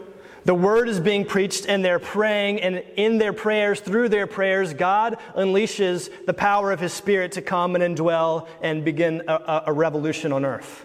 the 0.44 0.54
word 0.54 0.88
is 0.88 0.98
being 0.98 1.24
preached 1.24 1.66
and 1.66 1.84
they're 1.84 1.98
praying, 1.98 2.60
and 2.60 2.82
in 2.96 3.18
their 3.18 3.32
prayers, 3.32 3.80
through 3.80 4.08
their 4.08 4.26
prayers, 4.26 4.74
God 4.74 5.18
unleashes 5.36 6.10
the 6.26 6.34
power 6.34 6.72
of 6.72 6.80
His 6.80 6.92
Spirit 6.92 7.32
to 7.32 7.42
come 7.42 7.76
and 7.76 7.96
indwell 7.96 8.48
and 8.60 8.84
begin 8.84 9.22
a, 9.28 9.64
a 9.66 9.72
revolution 9.72 10.32
on 10.32 10.44
earth. 10.44 10.84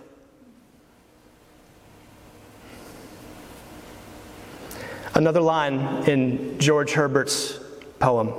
Another 5.16 5.42
line 5.42 5.80
in 6.08 6.60
George 6.60 6.92
Herbert's 6.92 7.60
poem. 7.98 8.32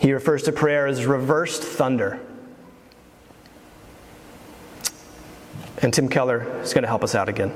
He 0.00 0.12
refers 0.12 0.42
to 0.42 0.52
prayer 0.52 0.88
as 0.88 1.06
reversed 1.06 1.62
thunder. 1.62 2.18
And 5.78 5.94
Tim 5.94 6.08
Keller 6.08 6.60
is 6.62 6.74
going 6.74 6.82
to 6.82 6.88
help 6.88 7.04
us 7.04 7.14
out 7.14 7.28
again. 7.28 7.54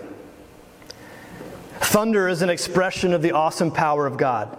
Thunder 1.89 2.29
is 2.29 2.43
an 2.43 2.51
expression 2.51 3.15
of 3.15 3.23
the 3.23 3.33
awesome 3.33 3.71
power 3.71 4.07
of 4.07 4.19
God. 4.19 4.59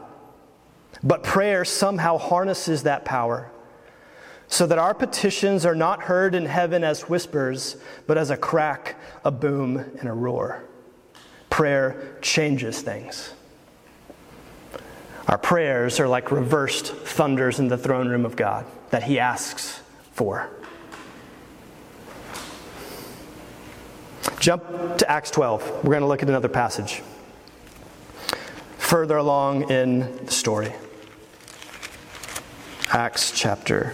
But 1.03 1.21
prayer 1.21 1.63
somehow 1.63 2.17
harnesses 2.17 2.81
that 2.83 3.05
power 3.05 3.51
so 4.47 4.65
that 4.65 4.79
our 4.79 4.95
petitions 4.95 5.63
are 5.63 5.75
not 5.75 6.01
heard 6.01 6.33
in 6.33 6.47
heaven 6.47 6.83
as 6.83 7.07
whispers, 7.07 7.77
but 8.07 8.17
as 8.17 8.31
a 8.31 8.35
crack, 8.35 8.99
a 9.23 9.29
boom, 9.29 9.77
and 9.77 10.09
a 10.09 10.11
roar. 10.11 10.63
Prayer 11.51 12.17
changes 12.23 12.81
things. 12.81 13.31
Our 15.27 15.37
prayers 15.37 15.99
are 15.99 16.07
like 16.07 16.31
reversed 16.31 16.87
thunders 16.87 17.59
in 17.59 17.67
the 17.67 17.77
throne 17.77 18.07
room 18.07 18.25
of 18.25 18.35
God 18.35 18.65
that 18.89 19.03
He 19.03 19.19
asks 19.19 19.81
for. 20.13 20.49
Jump 24.39 24.97
to 24.97 25.11
Acts 25.11 25.29
12. 25.29 25.83
We're 25.83 25.91
going 25.91 26.01
to 26.01 26.07
look 26.07 26.23
at 26.23 26.29
another 26.29 26.49
passage 26.49 27.03
further 28.89 29.17
along 29.17 29.69
in 29.69 29.99
the 30.25 30.31
story. 30.31 30.73
Acts 32.91 33.29
chapter 33.29 33.93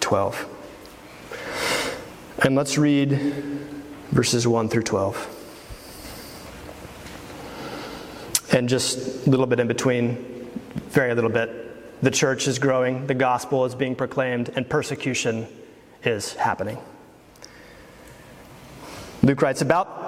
12. 0.00 0.46
And 2.44 2.54
let's 2.54 2.76
read 2.76 3.12
verses 4.10 4.46
1 4.46 4.68
through 4.68 4.82
12. 4.82 5.36
And 8.52 8.68
just 8.68 9.26
a 9.26 9.30
little 9.30 9.46
bit 9.46 9.58
in 9.58 9.66
between, 9.66 10.50
very 10.90 11.14
little 11.14 11.30
bit, 11.30 12.02
the 12.02 12.10
church 12.10 12.46
is 12.46 12.58
growing, 12.58 13.06
the 13.06 13.14
gospel 13.14 13.64
is 13.64 13.74
being 13.74 13.96
proclaimed, 13.96 14.50
and 14.54 14.68
persecution 14.68 15.46
is 16.04 16.34
happening. 16.34 16.76
Luke 19.22 19.40
writes 19.40 19.62
About 19.62 20.07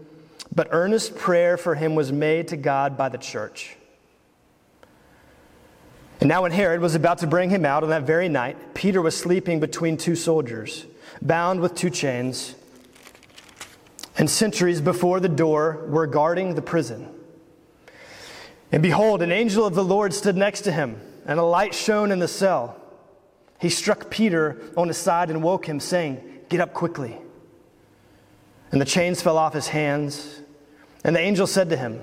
but 0.53 0.67
earnest 0.71 1.15
prayer 1.15 1.57
for 1.57 1.75
him 1.75 1.95
was 1.95 2.11
made 2.11 2.49
to 2.49 2.57
God 2.57 2.97
by 2.97 3.09
the 3.09 3.17
church. 3.17 3.77
And 6.19 6.27
now, 6.27 6.43
when 6.43 6.51
Herod 6.51 6.81
was 6.81 6.93
about 6.93 7.17
to 7.19 7.27
bring 7.27 7.49
him 7.49 7.65
out 7.65 7.83
on 7.83 7.89
that 7.89 8.03
very 8.03 8.29
night, 8.29 8.75
Peter 8.75 9.01
was 9.01 9.17
sleeping 9.17 9.59
between 9.59 9.97
two 9.97 10.15
soldiers, 10.15 10.85
bound 11.19 11.61
with 11.61 11.73
two 11.73 11.89
chains, 11.89 12.53
and 14.17 14.29
sentries 14.29 14.81
before 14.81 15.19
the 15.19 15.29
door 15.29 15.83
were 15.87 16.05
guarding 16.05 16.53
the 16.53 16.61
prison. 16.61 17.09
And 18.71 18.83
behold, 18.83 19.23
an 19.23 19.31
angel 19.31 19.65
of 19.65 19.73
the 19.73 19.83
Lord 19.83 20.13
stood 20.13 20.37
next 20.37 20.61
to 20.61 20.71
him, 20.71 21.01
and 21.25 21.39
a 21.39 21.43
light 21.43 21.73
shone 21.73 22.11
in 22.11 22.19
the 22.19 22.27
cell. 22.27 22.79
He 23.59 23.69
struck 23.69 24.11
Peter 24.11 24.61
on 24.77 24.89
his 24.89 24.97
side 24.97 25.29
and 25.31 25.41
woke 25.41 25.65
him, 25.65 25.79
saying, 25.79 26.21
Get 26.49 26.59
up 26.59 26.73
quickly. 26.73 27.17
And 28.71 28.79
the 28.79 28.85
chains 28.85 29.21
fell 29.21 29.37
off 29.37 29.53
his 29.53 29.67
hands. 29.67 30.40
And 31.03 31.15
the 31.15 31.19
angel 31.19 31.47
said 31.47 31.69
to 31.69 31.77
him, 31.77 31.99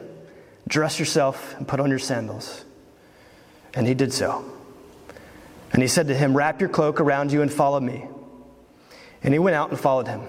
Dress 0.67 0.99
yourself 0.99 1.55
and 1.57 1.67
put 1.67 1.81
on 1.81 1.89
your 1.89 1.99
sandals. 1.99 2.65
And 3.75 3.87
he 3.87 3.95
did 3.95 4.13
so. 4.13 4.45
And 5.73 5.83
he 5.83 5.89
said 5.89 6.09
to 6.09 6.15
him, 6.15 6.37
Wrap 6.37 6.61
your 6.61 6.71
cloak 6.71 7.01
around 7.01 7.33
you 7.33 7.43
and 7.43 7.53
follow 7.53 7.81
me. 7.81 8.07
And 9.23 9.33
he 9.35 9.39
went 9.39 9.57
out 9.57 9.71
and 9.71 9.79
followed 9.79 10.09
him. 10.09 10.23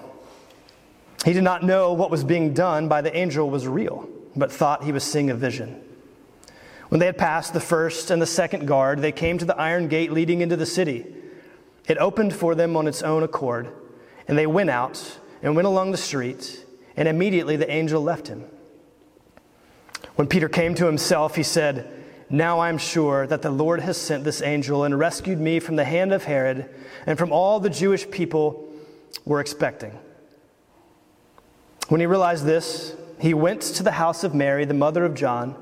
He 1.26 1.34
did 1.34 1.44
not 1.44 1.64
know 1.64 1.94
what 1.94 2.12
was 2.12 2.24
being 2.24 2.54
done 2.54 2.88
by 2.88 3.02
the 3.02 3.16
angel 3.16 3.50
was 3.50 3.68
real, 3.68 4.08
but 4.36 4.52
thought 4.52 4.84
he 4.84 4.92
was 4.92 5.04
seeing 5.04 5.30
a 5.30 5.36
vision. 5.36 5.82
When 6.88 7.00
they 7.00 7.06
had 7.06 7.18
passed 7.18 7.54
the 7.54 7.60
first 7.60 8.10
and 8.10 8.22
the 8.22 8.26
second 8.26 8.66
guard, 8.66 9.00
they 9.00 9.12
came 9.12 9.38
to 9.38 9.46
the 9.46 9.58
iron 9.58 9.88
gate 9.90 10.12
leading 10.12 10.42
into 10.42 10.56
the 10.56 10.66
city. 10.66 11.06
It 11.88 11.98
opened 11.98 12.34
for 12.34 12.56
them 12.56 12.76
on 12.76 12.88
its 12.88 13.04
own 13.04 13.24
accord, 13.24 13.70
and 14.28 14.38
they 14.38 14.48
went 14.48 14.70
out 14.70 15.20
and 15.44 15.56
went 15.56 15.68
along 15.68 15.92
the 15.92 15.98
street, 15.98 16.66
and 16.96 17.08
immediately 17.08 17.58
the 17.58 17.70
angel 17.70 18.02
left 18.02 18.28
him. 18.28 18.46
When 20.20 20.28
Peter 20.28 20.50
came 20.50 20.76
to 20.76 20.86
himself, 20.86 21.38
he 21.38 21.44
said, 21.44 21.90
Now 22.30 22.60
I 22.60 22.68
am 22.68 22.78
sure 22.78 23.26
that 23.28 23.42
the 23.42 23.50
Lord 23.50 23.80
has 23.80 23.96
sent 23.96 24.26
this 24.26 24.42
angel 24.42 24.84
and 24.84 25.00
rescued 25.00 25.40
me 25.40 25.62
from 25.62 25.78
the 25.78 25.86
hand 25.86 26.12
of 26.12 26.26
Herod 26.26 26.70
and 27.06 27.18
from 27.18 27.32
all 27.32 27.62
the 27.62 27.70
Jewish 27.70 28.12
people 28.12 28.70
were 29.24 29.40
expecting. 29.40 29.98
When 31.88 32.02
he 32.02 32.06
realized 32.06 32.44
this, 32.44 32.98
he 33.18 33.34
went 33.34 33.62
to 33.62 33.82
the 33.82 33.94
house 33.94 34.26
of 34.26 34.36
Mary, 34.36 34.66
the 34.66 34.74
mother 34.74 35.06
of 35.06 35.16
John 35.16 35.56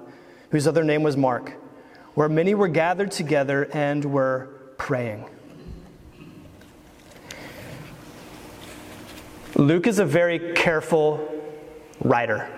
whose 0.49 0.65
other 0.65 0.84
name 0.84 1.03
was 1.03 1.15
Mark, 1.15 1.53
where 2.15 2.27
many 2.27 2.55
were 2.55 2.67
gathered 2.67 3.12
together 3.12 3.69
and 3.73 4.03
were 4.05 4.49
praying. 4.79 5.29
Luke 9.53 9.86
is 9.86 9.99
a 9.99 10.05
very 10.05 10.55
careful 10.55 11.31
writer. 12.03 12.56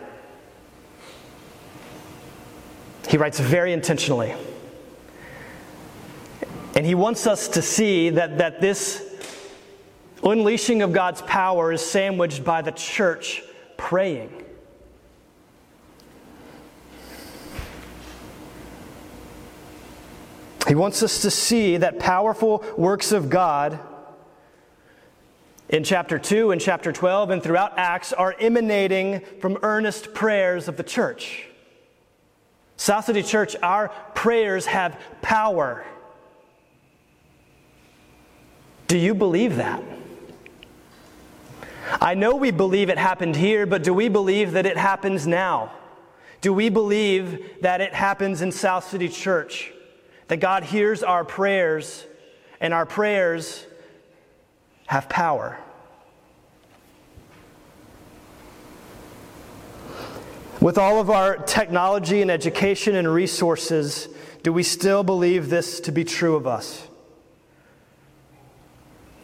He 3.08 3.18
writes 3.18 3.40
very 3.40 3.74
intentionally. 3.74 4.36
And 6.76 6.86
he 6.86 6.96
wants 6.96 7.28
us 7.28 7.48
to 7.50 7.62
see 7.62 8.10
that, 8.12 8.38
that 8.38 8.62
this 8.62 9.06
unleashing 10.24 10.82
of 10.82 10.94
God's 10.94 11.22
power 11.24 11.72
is 11.72 11.82
sandwiched 11.82 12.44
by 12.44 12.62
the 12.62 12.72
church 12.72 13.42
praying. 13.78 14.32
He 20.68 20.76
wants 20.76 21.02
us 21.02 21.24
to 21.24 21.32
see 21.32 21.78
that 21.78 21.98
powerful 21.98 22.64
works 22.78 23.12
of 23.12 23.30
God 23.30 23.80
in 25.68 25.84
chapter 25.84 26.20
2 26.20 26.52
and 26.52 26.62
chapter 26.62 26.92
12 26.92 27.32
and 27.32 27.42
throughout 27.42 27.74
Acts 27.78 28.14
are 28.14 28.36
emanating 28.40 29.22
from 29.40 29.58
earnest 29.64 30.14
prayers 30.14 30.68
of 30.68 30.78
the 30.78 30.84
church. 30.84 31.48
South 32.80 33.06
City 33.06 33.22
Church, 33.22 33.56
our 33.62 33.90
prayers 34.16 34.66
have 34.66 35.00
power. 35.22 35.86
Do 38.88 38.98
you 38.98 39.14
believe 39.14 39.58
that? 39.58 39.84
I 42.02 42.16
know 42.16 42.36
we 42.36 42.50
believe 42.50 42.90
it 42.90 42.98
happened 42.98 43.36
here, 43.36 43.66
but 43.68 43.84
do 43.84 43.94
we 43.94 44.10
believe 44.10 44.54
that 44.54 44.66
it 44.66 44.78
happens 44.78 45.28
now? 45.28 45.72
Do 46.42 46.54
we 46.54 46.70
believe 46.70 47.62
that 47.62 47.82
it 47.82 47.94
happens 47.94 48.42
in 48.42 48.52
South 48.52 48.90
City 48.90 49.10
Church? 49.10 49.74
that 50.30 50.38
God 50.38 50.64
hears 50.64 51.04
our 51.04 51.26
prayers 51.26 52.06
and 52.62 52.74
our 52.74 52.86
prayers 52.86 53.66
have 54.88 55.10
power. 55.10 55.60
With 60.62 60.78
all 60.78 61.00
of 61.00 61.10
our 61.10 61.38
technology 61.38 62.22
and 62.22 62.30
education 62.30 62.96
and 62.96 63.08
resources, 63.08 64.10
do 64.44 64.52
we 64.52 64.64
still 64.64 65.04
believe 65.04 65.50
this 65.50 65.80
to 65.82 65.92
be 65.92 66.04
true 66.04 66.36
of 66.36 66.48
us? 66.48 66.86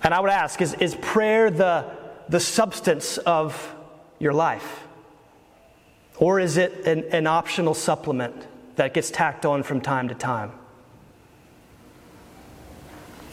And 0.01 0.13
I 0.13 0.19
would 0.21 0.29
ask 0.29 0.61
is, 0.61 0.75
is 0.75 0.95
prayer 0.95 1.51
the, 1.51 1.91
the 2.29 2.39
substance 2.39 3.17
of 3.17 3.75
your 4.17 4.33
life? 4.33 4.83
Or 6.17 6.39
is 6.39 6.55
it 6.55 6.85
an, 6.87 7.03
an 7.11 7.27
optional 7.27 7.73
supplement 7.73 8.35
that 8.77 8.93
gets 8.93 9.11
tacked 9.11 9.45
on 9.45 9.63
from 9.63 9.81
time 9.81 10.07
to 10.07 10.15
time? 10.15 10.53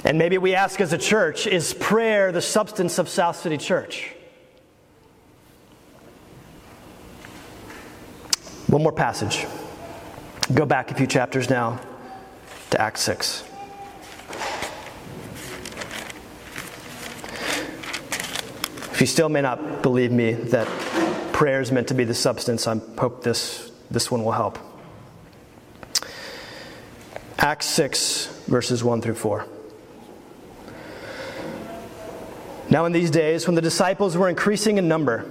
And 0.04 0.18
maybe 0.18 0.38
we 0.38 0.56
ask 0.56 0.80
as 0.80 0.92
a 0.92 0.98
church 0.98 1.46
is 1.46 1.74
prayer 1.74 2.32
the 2.32 2.42
substance 2.42 2.98
of 2.98 3.08
South 3.08 3.36
City 3.36 3.58
Church? 3.58 4.12
One 8.72 8.82
more 8.82 8.90
passage. 8.90 9.46
Go 10.54 10.64
back 10.64 10.90
a 10.90 10.94
few 10.94 11.06
chapters 11.06 11.50
now 11.50 11.78
to 12.70 12.80
Acts 12.80 13.02
6. 13.02 13.44
If 18.90 18.96
you 18.98 19.06
still 19.06 19.28
may 19.28 19.42
not 19.42 19.82
believe 19.82 20.10
me 20.10 20.32
that 20.32 20.66
prayer 21.34 21.60
is 21.60 21.70
meant 21.70 21.88
to 21.88 21.94
be 21.94 22.04
the 22.04 22.14
substance, 22.14 22.66
I 22.66 22.76
hope 22.96 23.22
this, 23.22 23.70
this 23.90 24.10
one 24.10 24.24
will 24.24 24.32
help. 24.32 24.58
Acts 27.36 27.66
6, 27.66 28.44
verses 28.46 28.82
1 28.82 29.02
through 29.02 29.16
4. 29.16 29.46
Now, 32.70 32.86
in 32.86 32.92
these 32.92 33.10
days, 33.10 33.46
when 33.46 33.54
the 33.54 33.60
disciples 33.60 34.16
were 34.16 34.30
increasing 34.30 34.78
in 34.78 34.88
number, 34.88 35.30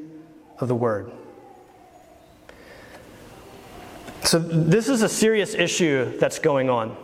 of 0.61 0.67
the 0.67 0.75
word. 0.75 1.11
So, 4.23 4.39
this 4.39 4.87
is 4.87 5.01
a 5.01 5.09
serious 5.09 5.55
issue 5.55 6.17
that's 6.19 6.39
going 6.39 6.69
on. 6.69 6.95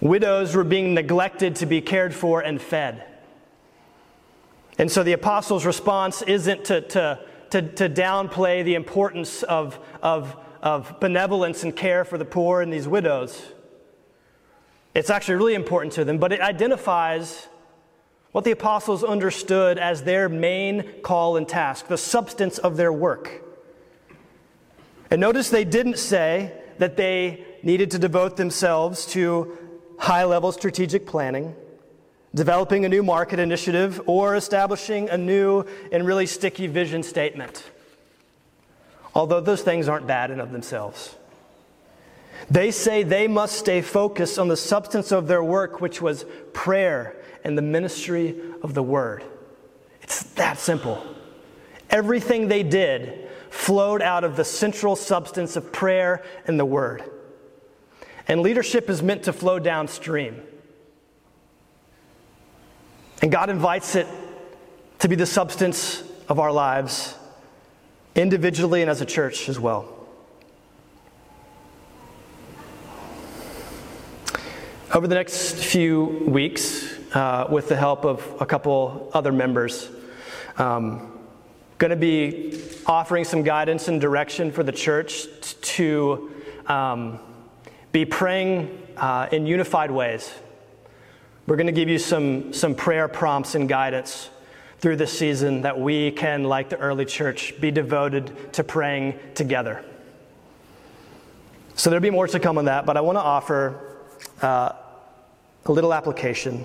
Widows 0.00 0.54
were 0.54 0.64
being 0.64 0.94
neglected 0.94 1.56
to 1.56 1.66
be 1.66 1.80
cared 1.80 2.14
for 2.14 2.40
and 2.40 2.60
fed. 2.60 3.04
And 4.78 4.90
so 4.90 5.02
the 5.02 5.12
apostles' 5.12 5.66
response 5.66 6.22
isn't 6.22 6.64
to, 6.66 6.80
to, 6.82 7.20
to, 7.50 7.62
to, 7.62 7.88
downplay 7.88 8.64
the 8.64 8.76
importance 8.76 9.42
of, 9.42 9.78
of, 10.02 10.36
of 10.62 11.00
benevolence 11.00 11.64
and 11.64 11.74
care 11.74 12.04
for 12.04 12.16
the 12.16 12.24
poor 12.24 12.60
and 12.60 12.72
these 12.72 12.86
widows. 12.86 13.42
It's 14.94 15.10
actually 15.10 15.34
really 15.34 15.54
important 15.54 15.94
to 15.94 16.04
them, 16.04 16.18
but 16.18 16.32
it 16.32 16.40
identifies 16.40 17.48
what 18.32 18.44
the 18.44 18.50
apostles 18.50 19.02
understood 19.02 19.78
as 19.78 20.02
their 20.02 20.28
main 20.28 20.84
call 21.02 21.36
and 21.36 21.48
task, 21.48 21.88
the 21.88 21.96
substance 21.96 22.58
of 22.58 22.76
their 22.76 22.92
work. 22.92 23.42
And 25.10 25.20
notice 25.20 25.48
they 25.48 25.64
didn't 25.64 25.98
say 25.98 26.52
that 26.78 26.96
they 26.96 27.44
needed 27.62 27.90
to 27.92 27.98
devote 27.98 28.36
themselves 28.36 29.06
to 29.06 29.56
high 29.98 30.24
level 30.24 30.52
strategic 30.52 31.06
planning, 31.06 31.54
developing 32.34 32.84
a 32.84 32.88
new 32.88 33.02
market 33.02 33.38
initiative, 33.38 34.00
or 34.06 34.36
establishing 34.36 35.08
a 35.08 35.16
new 35.16 35.64
and 35.90 36.06
really 36.06 36.26
sticky 36.26 36.66
vision 36.66 37.02
statement. 37.02 37.64
Although 39.14 39.40
those 39.40 39.62
things 39.62 39.88
aren't 39.88 40.06
bad 40.06 40.30
in 40.30 40.38
of 40.38 40.52
themselves. 40.52 41.16
They 42.50 42.70
say 42.70 43.02
they 43.02 43.26
must 43.26 43.56
stay 43.56 43.82
focused 43.82 44.38
on 44.38 44.48
the 44.48 44.56
substance 44.56 45.10
of 45.10 45.26
their 45.26 45.42
work, 45.42 45.80
which 45.80 46.00
was 46.00 46.24
prayer 46.52 47.16
and 47.48 47.56
the 47.56 47.62
ministry 47.62 48.38
of 48.62 48.74
the 48.74 48.82
word. 48.82 49.24
It's 50.02 50.22
that 50.34 50.58
simple. 50.58 51.02
Everything 51.88 52.46
they 52.46 52.62
did 52.62 53.26
flowed 53.48 54.02
out 54.02 54.22
of 54.22 54.36
the 54.36 54.44
central 54.44 54.94
substance 54.94 55.56
of 55.56 55.72
prayer 55.72 56.22
and 56.46 56.60
the 56.60 56.66
word. 56.66 57.10
And 58.28 58.42
leadership 58.42 58.90
is 58.90 59.02
meant 59.02 59.22
to 59.22 59.32
flow 59.32 59.58
downstream. 59.58 60.42
And 63.22 63.32
God 63.32 63.48
invites 63.48 63.96
it 63.96 64.06
to 64.98 65.08
be 65.08 65.16
the 65.16 65.24
substance 65.24 66.02
of 66.28 66.38
our 66.38 66.52
lives, 66.52 67.14
individually 68.14 68.82
and 68.82 68.90
as 68.90 69.00
a 69.00 69.06
church 69.06 69.48
as 69.48 69.58
well. 69.58 69.88
Over 74.92 75.06
the 75.06 75.14
next 75.14 75.54
few 75.54 76.26
weeks, 76.28 76.97
uh, 77.14 77.46
with 77.50 77.68
the 77.68 77.76
help 77.76 78.04
of 78.04 78.36
a 78.40 78.46
couple 78.46 79.10
other 79.14 79.32
members, 79.32 79.88
um, 80.58 81.12
going 81.78 81.90
to 81.90 81.96
be 81.96 82.60
offering 82.86 83.24
some 83.24 83.42
guidance 83.42 83.88
and 83.88 84.00
direction 84.00 84.50
for 84.50 84.62
the 84.62 84.72
church 84.72 85.26
to 85.60 86.30
um, 86.66 87.18
be 87.92 88.04
praying 88.04 88.86
uh, 88.96 89.28
in 89.32 89.46
unified 89.46 89.90
ways. 89.90 90.32
We're 91.46 91.56
going 91.56 91.66
to 91.66 91.72
give 91.72 91.88
you 91.88 91.98
some, 91.98 92.52
some 92.52 92.74
prayer 92.74 93.08
prompts 93.08 93.54
and 93.54 93.68
guidance 93.68 94.28
through 94.80 94.96
this 94.96 95.16
season 95.16 95.62
that 95.62 95.78
we 95.78 96.10
can, 96.10 96.44
like 96.44 96.68
the 96.68 96.78
early 96.78 97.04
church, 97.04 97.58
be 97.60 97.70
devoted 97.70 98.52
to 98.52 98.62
praying 98.62 99.18
together. 99.34 99.84
So 101.74 101.90
there'll 101.90 102.02
be 102.02 102.10
more 102.10 102.26
to 102.26 102.40
come 102.40 102.58
on 102.58 102.66
that, 102.66 102.86
but 102.86 102.96
I 102.96 103.00
want 103.00 103.16
to 103.16 103.22
offer 103.22 103.96
uh, 104.42 104.72
a 105.64 105.72
little 105.72 105.94
application 105.94 106.64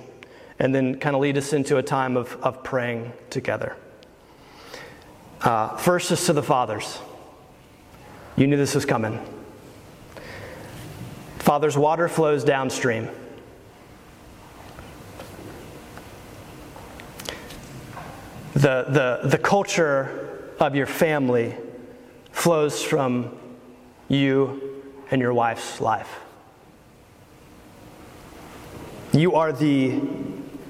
and 0.63 0.73
then 0.73 0.97
kind 0.97 1.13
of 1.13 1.21
lead 1.21 1.37
us 1.37 1.51
into 1.51 1.75
a 1.75 1.83
time 1.83 2.15
of, 2.15 2.37
of 2.41 2.63
praying 2.63 3.11
together. 3.29 3.75
Uh, 5.41 5.75
first 5.75 6.09
is 6.09 6.25
to 6.25 6.31
the 6.31 6.41
fathers. 6.41 6.99
You 8.37 8.47
knew 8.47 8.55
this 8.55 8.73
was 8.73 8.85
coming. 8.85 9.19
Father's 11.39 11.77
water 11.77 12.07
flows 12.07 12.45
downstream. 12.45 13.09
The, 18.53 18.85
the, 18.87 19.27
the 19.27 19.37
culture 19.37 20.53
of 20.61 20.77
your 20.77 20.87
family 20.87 21.57
flows 22.31 22.81
from 22.81 23.37
you 24.07 24.81
and 25.11 25.21
your 25.21 25.33
wife's 25.33 25.81
life. 25.81 26.21
You 29.11 29.35
are 29.35 29.51
the 29.51 29.99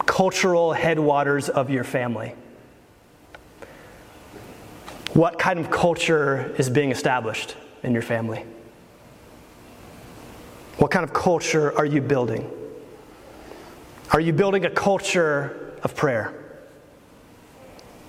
cultural 0.06 0.74
headwaters 0.74 1.50
of 1.50 1.70
your 1.70 1.84
family. 1.84 2.36
What 5.14 5.38
kind 5.38 5.60
of 5.60 5.70
culture 5.70 6.54
is 6.58 6.70
being 6.70 6.92
established 6.92 7.56
in 7.84 7.94
your 7.94 8.02
family? 8.02 8.46
What 10.78 10.90
kind 10.90 11.04
of 11.04 11.14
culture 11.14 11.76
are 11.78 11.86
you 11.86 12.02
building? 12.02 12.50
Are 14.12 14.20
you 14.20 14.34
building 14.34 14.66
a 14.66 14.70
culture 14.70 15.76
of 15.84 15.96
prayer? 15.96 16.34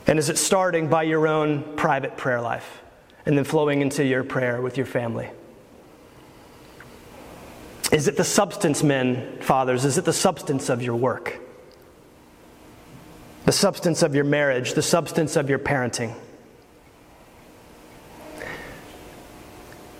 And 0.07 0.18
is 0.18 0.28
it 0.28 0.38
starting 0.38 0.88
by 0.88 1.04
your 1.04 1.26
own 1.26 1.76
private 1.76 2.16
prayer 2.16 2.40
life 2.40 2.83
and 3.26 3.37
then 3.37 3.44
flowing 3.44 3.80
into 3.80 4.04
your 4.04 4.24
prayer 4.24 4.61
with 4.61 4.76
your 4.76 4.87
family? 4.87 5.30
Is 7.92 8.09
it 8.09 8.16
the 8.16 8.24
substance, 8.24 8.83
men, 8.83 9.38
fathers? 9.40 9.85
Is 9.85 9.98
it 9.98 10.04
the 10.04 10.12
substance 10.12 10.68
of 10.68 10.83
your 10.83 10.96
work? 10.96 11.38
The 13.44 13.52
substance 13.52 14.02
of 14.02 14.14
your 14.14 14.24
marriage? 14.24 14.74
The 14.74 14.83
substance 14.83 15.37
of 15.37 15.50
your 15.50 15.59
parenting? 15.59 16.14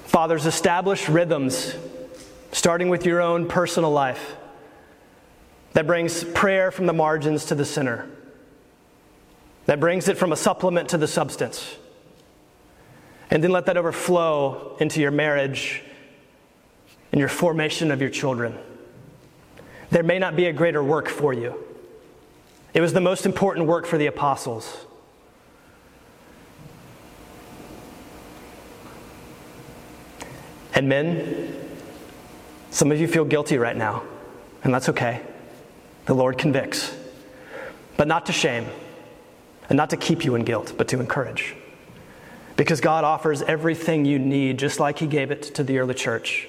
Fathers, 0.07 0.47
establish 0.47 1.09
rhythms, 1.09 1.75
starting 2.53 2.89
with 2.89 3.05
your 3.05 3.21
own 3.21 3.49
personal 3.49 3.91
life, 3.91 4.37
that 5.73 5.87
brings 5.87 6.23
prayer 6.23 6.71
from 6.71 6.87
the 6.87 6.93
margins 6.93 7.47
to 7.47 7.55
the 7.55 7.65
center, 7.65 8.09
that 9.67 9.81
brings 9.81 10.09
it 10.09 10.17
from 10.17 10.31
a 10.31 10.37
supplement 10.37 10.91
to 10.91 10.99
the 10.99 11.09
substance. 11.09 11.77
And 13.31 13.43
then 13.43 13.51
let 13.51 13.67
that 13.67 13.77
overflow 13.77 14.77
into 14.79 15.01
your 15.01 15.11
marriage 15.11 15.83
and 17.11 17.19
your 17.19 17.29
formation 17.29 17.91
of 17.91 18.01
your 18.01 18.11
children. 18.11 18.57
There 19.91 20.03
may 20.05 20.19
not 20.19 20.37
be 20.37 20.47
a 20.47 20.53
greater 20.53 20.83
work 20.83 21.09
for 21.09 21.33
you. 21.33 21.64
It 22.75 22.81
was 22.81 22.93
the 22.93 23.01
most 23.01 23.25
important 23.25 23.67
work 23.67 23.87
for 23.87 23.97
the 23.97 24.07
apostles. 24.07 24.85
And 30.75 30.89
men, 30.89 31.57
some 32.71 32.91
of 32.91 33.01
you 33.01 33.07
feel 33.07 33.25
guilty 33.25 33.59
right 33.59 33.77
now, 33.77 34.03
and 34.65 34.75
that's 34.75 34.89
okay. 34.89 35.21
The 36.07 36.15
Lord 36.15 36.37
convicts, 36.37 36.93
but 37.97 38.09
not 38.09 38.27
to 38.27 38.33
shame, 38.33 38.67
and 39.69 39.77
not 39.77 39.91
to 39.91 39.97
keep 39.97 40.25
you 40.25 40.35
in 40.35 40.43
guilt, 40.45 40.75
but 40.77 40.89
to 40.89 40.99
encourage. 40.99 41.55
Because 42.57 42.81
God 42.81 43.05
offers 43.05 43.41
everything 43.43 44.05
you 44.05 44.19
need, 44.19 44.59
just 44.59 44.81
like 44.81 44.99
He 44.99 45.07
gave 45.07 45.31
it 45.31 45.43
to 45.55 45.63
the 45.63 45.79
early 45.79 45.95
church, 45.95 46.49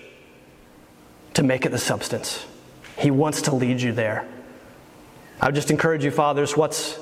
to 1.35 1.43
make 1.43 1.65
it 1.67 1.69
the 1.69 1.77
substance. 1.77 2.47
He 2.97 3.11
wants 3.11 3.43
to 3.43 3.53
lead 3.53 3.79
you 3.79 3.91
there. 3.93 4.27
I 5.41 5.47
would 5.47 5.55
just 5.55 5.69
encourage 5.69 6.03
you, 6.03 6.11
fathers, 6.11 6.55
what's 6.55 6.97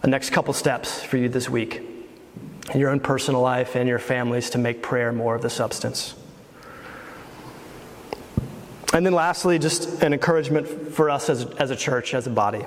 the 0.00 0.08
next 0.08 0.30
couple 0.30 0.54
steps 0.54 1.02
for 1.02 1.16
you 1.16 1.28
this 1.28 1.48
week 1.48 1.82
in 2.72 2.80
your 2.80 2.90
own 2.90 3.00
personal 3.00 3.40
life 3.40 3.74
and 3.74 3.88
your 3.88 3.98
families 3.98 4.50
to 4.50 4.58
make 4.58 4.82
prayer 4.82 5.12
more 5.12 5.34
of 5.34 5.42
the 5.42 5.50
substance? 5.50 6.14
And 8.94 9.04
then, 9.04 9.14
lastly, 9.14 9.58
just 9.58 10.02
an 10.02 10.12
encouragement 10.12 10.68
for 10.92 11.10
us 11.10 11.30
as, 11.30 11.46
as 11.52 11.70
a 11.70 11.76
church, 11.76 12.14
as 12.14 12.26
a 12.26 12.30
body, 12.30 12.64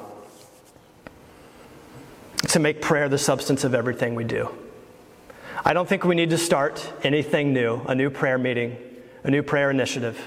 to 2.50 2.60
make 2.60 2.82
prayer 2.82 3.08
the 3.08 3.18
substance 3.18 3.64
of 3.64 3.76
everything 3.76 4.16
we 4.16 4.24
do. 4.24 4.50
I 5.64 5.74
don't 5.74 5.88
think 5.88 6.04
we 6.04 6.16
need 6.16 6.32
to 6.32 6.38
start 6.38 6.92
anything 7.04 7.54
new, 7.54 7.82
a 7.88 7.96
new 7.96 8.10
prayer 8.10 8.38
meeting, 8.38 8.78
a 9.24 9.32
new 9.32 9.44
prayer 9.44 9.72
initiative. 9.72 10.20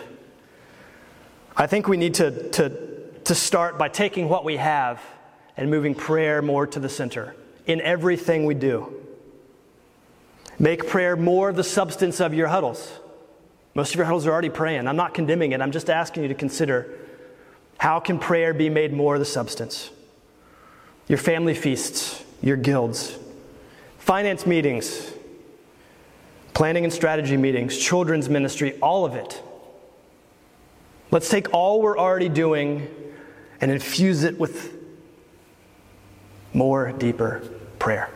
I 1.56 1.66
think 1.66 1.88
we 1.88 1.96
need 1.96 2.14
to, 2.14 2.48
to, 2.50 2.87
to 3.28 3.34
start 3.34 3.76
by 3.76 3.88
taking 3.88 4.26
what 4.26 4.42
we 4.42 4.56
have 4.56 5.02
and 5.54 5.70
moving 5.70 5.94
prayer 5.94 6.40
more 6.40 6.66
to 6.66 6.80
the 6.80 6.88
center 6.88 7.36
in 7.66 7.78
everything 7.82 8.46
we 8.46 8.54
do. 8.54 9.04
Make 10.58 10.88
prayer 10.88 11.14
more 11.14 11.52
the 11.52 11.62
substance 11.62 12.20
of 12.20 12.32
your 12.32 12.48
huddles. 12.48 12.90
Most 13.74 13.90
of 13.90 13.96
your 13.96 14.06
huddles 14.06 14.26
are 14.26 14.32
already 14.32 14.48
praying. 14.48 14.88
I'm 14.88 14.96
not 14.96 15.12
condemning 15.12 15.52
it. 15.52 15.60
I'm 15.60 15.72
just 15.72 15.90
asking 15.90 16.22
you 16.22 16.30
to 16.30 16.34
consider 16.34 16.98
how 17.76 18.00
can 18.00 18.18
prayer 18.18 18.54
be 18.54 18.70
made 18.70 18.94
more 18.94 19.18
the 19.18 19.26
substance? 19.26 19.90
Your 21.06 21.18
family 21.18 21.54
feasts, 21.54 22.24
your 22.40 22.56
guilds, 22.56 23.18
finance 23.98 24.46
meetings, 24.46 25.12
planning 26.54 26.84
and 26.84 26.92
strategy 26.92 27.36
meetings, 27.36 27.76
children's 27.76 28.30
ministry, 28.30 28.78
all 28.80 29.04
of 29.04 29.14
it. 29.14 29.42
Let's 31.10 31.28
take 31.28 31.52
all 31.52 31.82
we're 31.82 31.98
already 31.98 32.30
doing 32.30 32.88
and 33.60 33.70
infuse 33.70 34.24
it 34.24 34.38
with 34.38 34.74
more 36.52 36.92
deeper 36.92 37.42
prayer. 37.78 38.10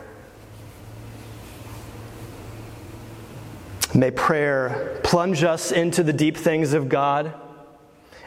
May 3.93 4.09
prayer 4.09 4.99
plunge 5.03 5.43
us 5.43 5.71
into 5.71 6.01
the 6.01 6.13
deep 6.13 6.35
things 6.35 6.73
of 6.73 6.89
God 6.89 7.33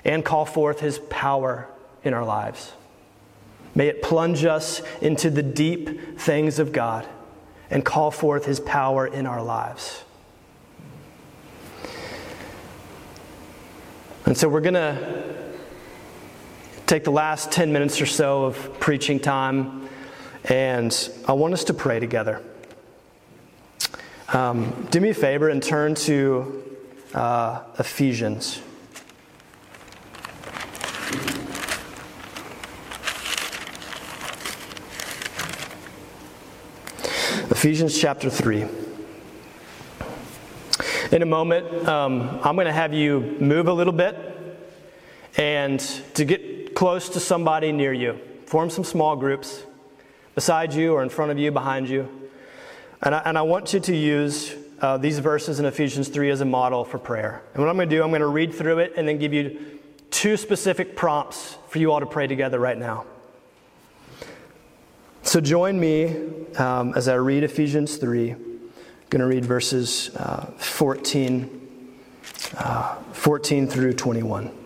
and 0.04 0.24
call 0.24 0.44
forth 0.44 0.80
His 0.80 1.00
power 1.10 1.68
in 2.04 2.14
our 2.14 2.24
lives. 2.24 2.72
May 3.74 3.88
it 3.88 4.00
plunge 4.00 4.44
us 4.44 4.80
into 5.02 5.28
the 5.28 5.42
deep 5.42 6.18
things 6.18 6.58
of 6.58 6.72
God 6.72 7.06
and 7.68 7.84
call 7.84 8.10
forth 8.10 8.44
His 8.44 8.60
power 8.60 9.06
in 9.06 9.26
our 9.26 9.42
lives. 9.42 10.04
And 14.24 14.36
so 14.36 14.48
we're 14.48 14.60
going 14.60 14.74
to 14.74 15.55
take 16.86 17.02
the 17.02 17.10
last 17.10 17.50
10 17.50 17.72
minutes 17.72 18.00
or 18.00 18.06
so 18.06 18.44
of 18.44 18.78
preaching 18.78 19.18
time, 19.18 19.88
and 20.44 21.10
I 21.26 21.32
want 21.32 21.52
us 21.52 21.64
to 21.64 21.74
pray 21.74 21.98
together. 21.98 22.40
Um, 24.32 24.86
do 24.92 25.00
me 25.00 25.10
a 25.10 25.14
favor 25.14 25.48
and 25.48 25.60
turn 25.60 25.96
to 25.96 26.62
uh, 27.12 27.62
Ephesians. 27.80 28.62
Ephesians 37.50 37.98
chapter 37.98 38.30
3. 38.30 38.64
In 41.10 41.22
a 41.22 41.26
moment, 41.26 41.88
um, 41.88 42.38
I'm 42.44 42.54
going 42.54 42.66
to 42.66 42.72
have 42.72 42.94
you 42.94 43.36
move 43.40 43.66
a 43.66 43.72
little 43.72 43.92
bit 43.92 44.16
and 45.36 45.80
to 46.14 46.24
get 46.24 46.55
close 46.76 47.08
to 47.08 47.18
somebody 47.18 47.72
near 47.72 47.92
you. 47.92 48.20
Form 48.44 48.68
some 48.68 48.84
small 48.84 49.16
groups 49.16 49.64
beside 50.34 50.74
you 50.74 50.92
or 50.92 51.02
in 51.02 51.08
front 51.08 51.32
of 51.32 51.38
you, 51.38 51.50
behind 51.50 51.88
you. 51.88 52.06
And 53.02 53.14
I, 53.14 53.22
and 53.24 53.38
I 53.38 53.42
want 53.42 53.72
you 53.72 53.80
to 53.80 53.96
use 53.96 54.54
uh, 54.82 54.98
these 54.98 55.18
verses 55.18 55.58
in 55.58 55.64
Ephesians 55.64 56.08
3 56.08 56.30
as 56.30 56.42
a 56.42 56.44
model 56.44 56.84
for 56.84 56.98
prayer. 56.98 57.42
And 57.54 57.62
what 57.62 57.70
I'm 57.70 57.76
going 57.76 57.88
to 57.88 57.96
do, 57.96 58.02
I'm 58.02 58.10
going 58.10 58.20
to 58.20 58.26
read 58.26 58.52
through 58.52 58.80
it 58.80 58.92
and 58.94 59.08
then 59.08 59.16
give 59.16 59.32
you 59.32 59.80
two 60.10 60.36
specific 60.36 60.96
prompts 60.96 61.56
for 61.68 61.78
you 61.78 61.90
all 61.92 62.00
to 62.00 62.06
pray 62.06 62.26
together 62.26 62.60
right 62.60 62.76
now. 62.76 63.06
So 65.22 65.40
join 65.40 65.80
me 65.80 66.14
um, 66.58 66.92
as 66.94 67.08
I 67.08 67.14
read 67.14 67.42
Ephesians 67.42 67.96
3. 67.96 68.32
I'm 68.32 68.70
going 69.08 69.20
to 69.20 69.26
read 69.26 69.46
verses 69.46 70.14
uh, 70.16 70.44
14, 70.58 71.98
uh, 72.58 72.96
14 73.12 73.66
through 73.66 73.94
21. 73.94 74.65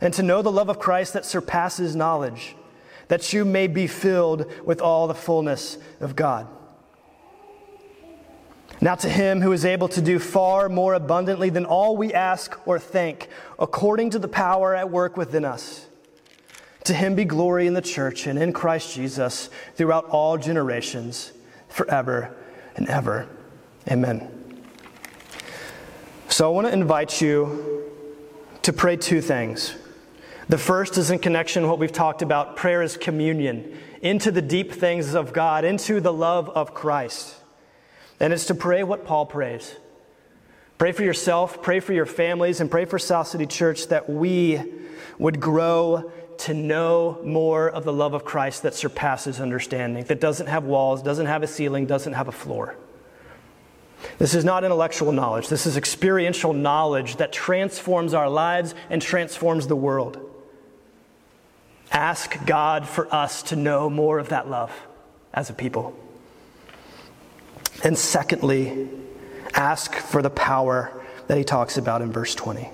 and 0.00 0.14
to 0.14 0.22
know 0.22 0.42
the 0.42 0.52
love 0.52 0.68
of 0.68 0.78
Christ 0.78 1.12
that 1.12 1.24
surpasses 1.24 1.96
knowledge 1.96 2.54
that 3.08 3.32
you 3.32 3.44
may 3.44 3.66
be 3.66 3.86
filled 3.86 4.46
with 4.64 4.80
all 4.80 5.06
the 5.06 5.14
fullness 5.14 5.78
of 6.00 6.14
God. 6.14 6.46
Now, 8.80 8.94
to 8.96 9.08
him 9.08 9.40
who 9.40 9.50
is 9.50 9.64
able 9.64 9.88
to 9.88 10.00
do 10.00 10.20
far 10.20 10.68
more 10.68 10.94
abundantly 10.94 11.50
than 11.50 11.64
all 11.64 11.96
we 11.96 12.14
ask 12.14 12.56
or 12.66 12.78
think, 12.78 13.28
according 13.58 14.10
to 14.10 14.20
the 14.20 14.28
power 14.28 14.74
at 14.74 14.88
work 14.88 15.16
within 15.16 15.44
us, 15.44 15.86
to 16.84 16.94
him 16.94 17.16
be 17.16 17.24
glory 17.24 17.66
in 17.66 17.74
the 17.74 17.82
church 17.82 18.26
and 18.28 18.38
in 18.38 18.52
Christ 18.52 18.94
Jesus 18.94 19.50
throughout 19.74 20.04
all 20.06 20.38
generations, 20.38 21.32
forever 21.68 22.36
and 22.76 22.88
ever. 22.88 23.26
Amen. 23.90 24.30
So, 26.28 26.46
I 26.46 26.54
want 26.54 26.68
to 26.68 26.72
invite 26.72 27.20
you 27.20 27.84
to 28.62 28.72
pray 28.72 28.96
two 28.96 29.20
things. 29.20 29.74
The 30.48 30.58
first 30.58 30.96
is 30.96 31.10
in 31.10 31.18
connection 31.18 31.62
with 31.62 31.70
what 31.70 31.78
we've 31.78 31.92
talked 31.92 32.22
about 32.22 32.56
prayer 32.56 32.82
is 32.82 32.96
communion 32.96 33.76
into 34.00 34.30
the 34.30 34.40
deep 34.40 34.72
things 34.72 35.14
of 35.14 35.34
God, 35.34 35.64
into 35.64 36.00
the 36.00 36.12
love 36.12 36.48
of 36.48 36.72
Christ. 36.72 37.36
And 38.18 38.32
it's 38.32 38.46
to 38.46 38.54
pray 38.54 38.82
what 38.82 39.04
Paul 39.04 39.26
prays. 39.26 39.76
Pray 40.78 40.92
for 40.92 41.02
yourself, 41.02 41.60
pray 41.60 41.80
for 41.80 41.92
your 41.92 42.06
families, 42.06 42.60
and 42.60 42.70
pray 42.70 42.86
for 42.86 42.98
South 42.98 43.28
City 43.28 43.44
Church 43.44 43.88
that 43.88 44.08
we 44.08 44.62
would 45.18 45.38
grow 45.38 46.10
to 46.38 46.54
know 46.54 47.20
more 47.24 47.68
of 47.68 47.84
the 47.84 47.92
love 47.92 48.14
of 48.14 48.24
Christ 48.24 48.62
that 48.62 48.74
surpasses 48.74 49.40
understanding, 49.40 50.04
that 50.04 50.20
doesn't 50.20 50.46
have 50.46 50.64
walls, 50.64 51.02
doesn't 51.02 51.26
have 51.26 51.42
a 51.42 51.48
ceiling, 51.48 51.84
doesn't 51.84 52.12
have 52.12 52.28
a 52.28 52.32
floor. 52.32 52.76
This 54.18 54.34
is 54.34 54.44
not 54.44 54.64
intellectual 54.64 55.12
knowledge. 55.12 55.48
This 55.48 55.66
is 55.66 55.76
experiential 55.76 56.52
knowledge 56.52 57.16
that 57.16 57.32
transforms 57.32 58.14
our 58.14 58.30
lives 58.30 58.74
and 58.88 59.02
transforms 59.02 59.66
the 59.66 59.76
world. 59.76 60.27
Ask 61.98 62.46
God 62.46 62.86
for 62.86 63.12
us 63.12 63.42
to 63.42 63.56
know 63.56 63.90
more 63.90 64.20
of 64.20 64.28
that 64.28 64.48
love 64.48 64.70
as 65.34 65.50
a 65.50 65.52
people. 65.52 65.98
And 67.82 67.98
secondly, 67.98 68.88
ask 69.52 69.96
for 69.96 70.22
the 70.22 70.30
power 70.30 70.92
that 71.26 71.36
he 71.36 71.42
talks 71.42 71.76
about 71.76 72.00
in 72.00 72.12
verse 72.12 72.36
20. 72.36 72.70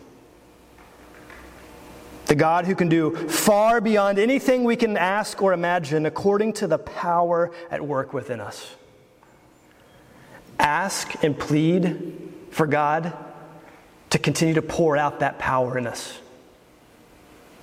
The 2.27 2.35
God 2.35 2.67
who 2.67 2.75
can 2.75 2.91
do 2.91 3.17
far 3.17 3.81
beyond 3.81 4.19
anything 4.19 4.63
we 4.63 4.77
can 4.77 4.99
ask 4.99 5.41
or 5.41 5.55
imagine 5.55 6.05
according 6.05 6.53
to 6.55 6.67
the 6.67 6.77
power 6.77 7.51
at 7.71 7.81
work 7.81 8.13
within 8.13 8.43
us. 8.43 8.75
Ask 10.59 11.25
and 11.25 11.39
plead 11.39 12.31
for 12.51 12.67
God 12.67 13.15
to 14.11 14.19
continue 14.19 14.53
to 14.53 14.63
pour 14.63 14.99
out 14.99 15.21
that 15.21 15.39
power 15.39 15.79
in 15.79 15.87
us 15.87 16.19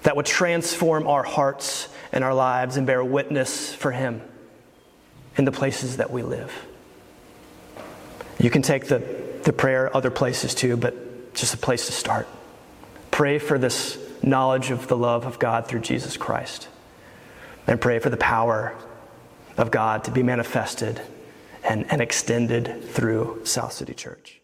that 0.03 0.15
would 0.15 0.25
transform 0.25 1.07
our 1.07 1.23
hearts 1.23 1.87
and 2.11 2.23
our 2.23 2.33
lives 2.33 2.77
and 2.77 2.87
bear 2.87 3.03
witness 3.03 3.73
for 3.73 3.91
Him 3.91 4.21
in 5.37 5.45
the 5.45 5.51
places 5.51 5.97
that 5.97 6.11
we 6.11 6.23
live. 6.23 6.51
You 8.39 8.49
can 8.49 8.61
take 8.61 8.87
the, 8.87 8.99
the 9.43 9.53
prayer 9.53 9.95
other 9.95 10.11
places 10.11 10.55
too, 10.55 10.75
but 10.77 11.33
just 11.33 11.53
a 11.53 11.57
place 11.57 11.85
to 11.85 11.91
start. 11.91 12.27
Pray 13.11 13.39
for 13.39 13.57
this 13.57 13.97
knowledge 14.23 14.71
of 14.71 14.87
the 14.87 14.97
love 14.97 15.25
of 15.25 15.39
God 15.39 15.67
through 15.67 15.81
Jesus 15.81 16.17
Christ. 16.17 16.67
And 17.67 17.79
pray 17.79 17.99
for 17.99 18.09
the 18.09 18.17
power 18.17 18.75
of 19.57 19.71
God 19.71 20.05
to 20.05 20.11
be 20.11 20.23
manifested 20.23 21.01
and, 21.63 21.89
and 21.91 22.01
extended 22.01 22.83
through 22.83 23.41
South 23.45 23.73
City 23.73 23.93
Church. 23.93 24.40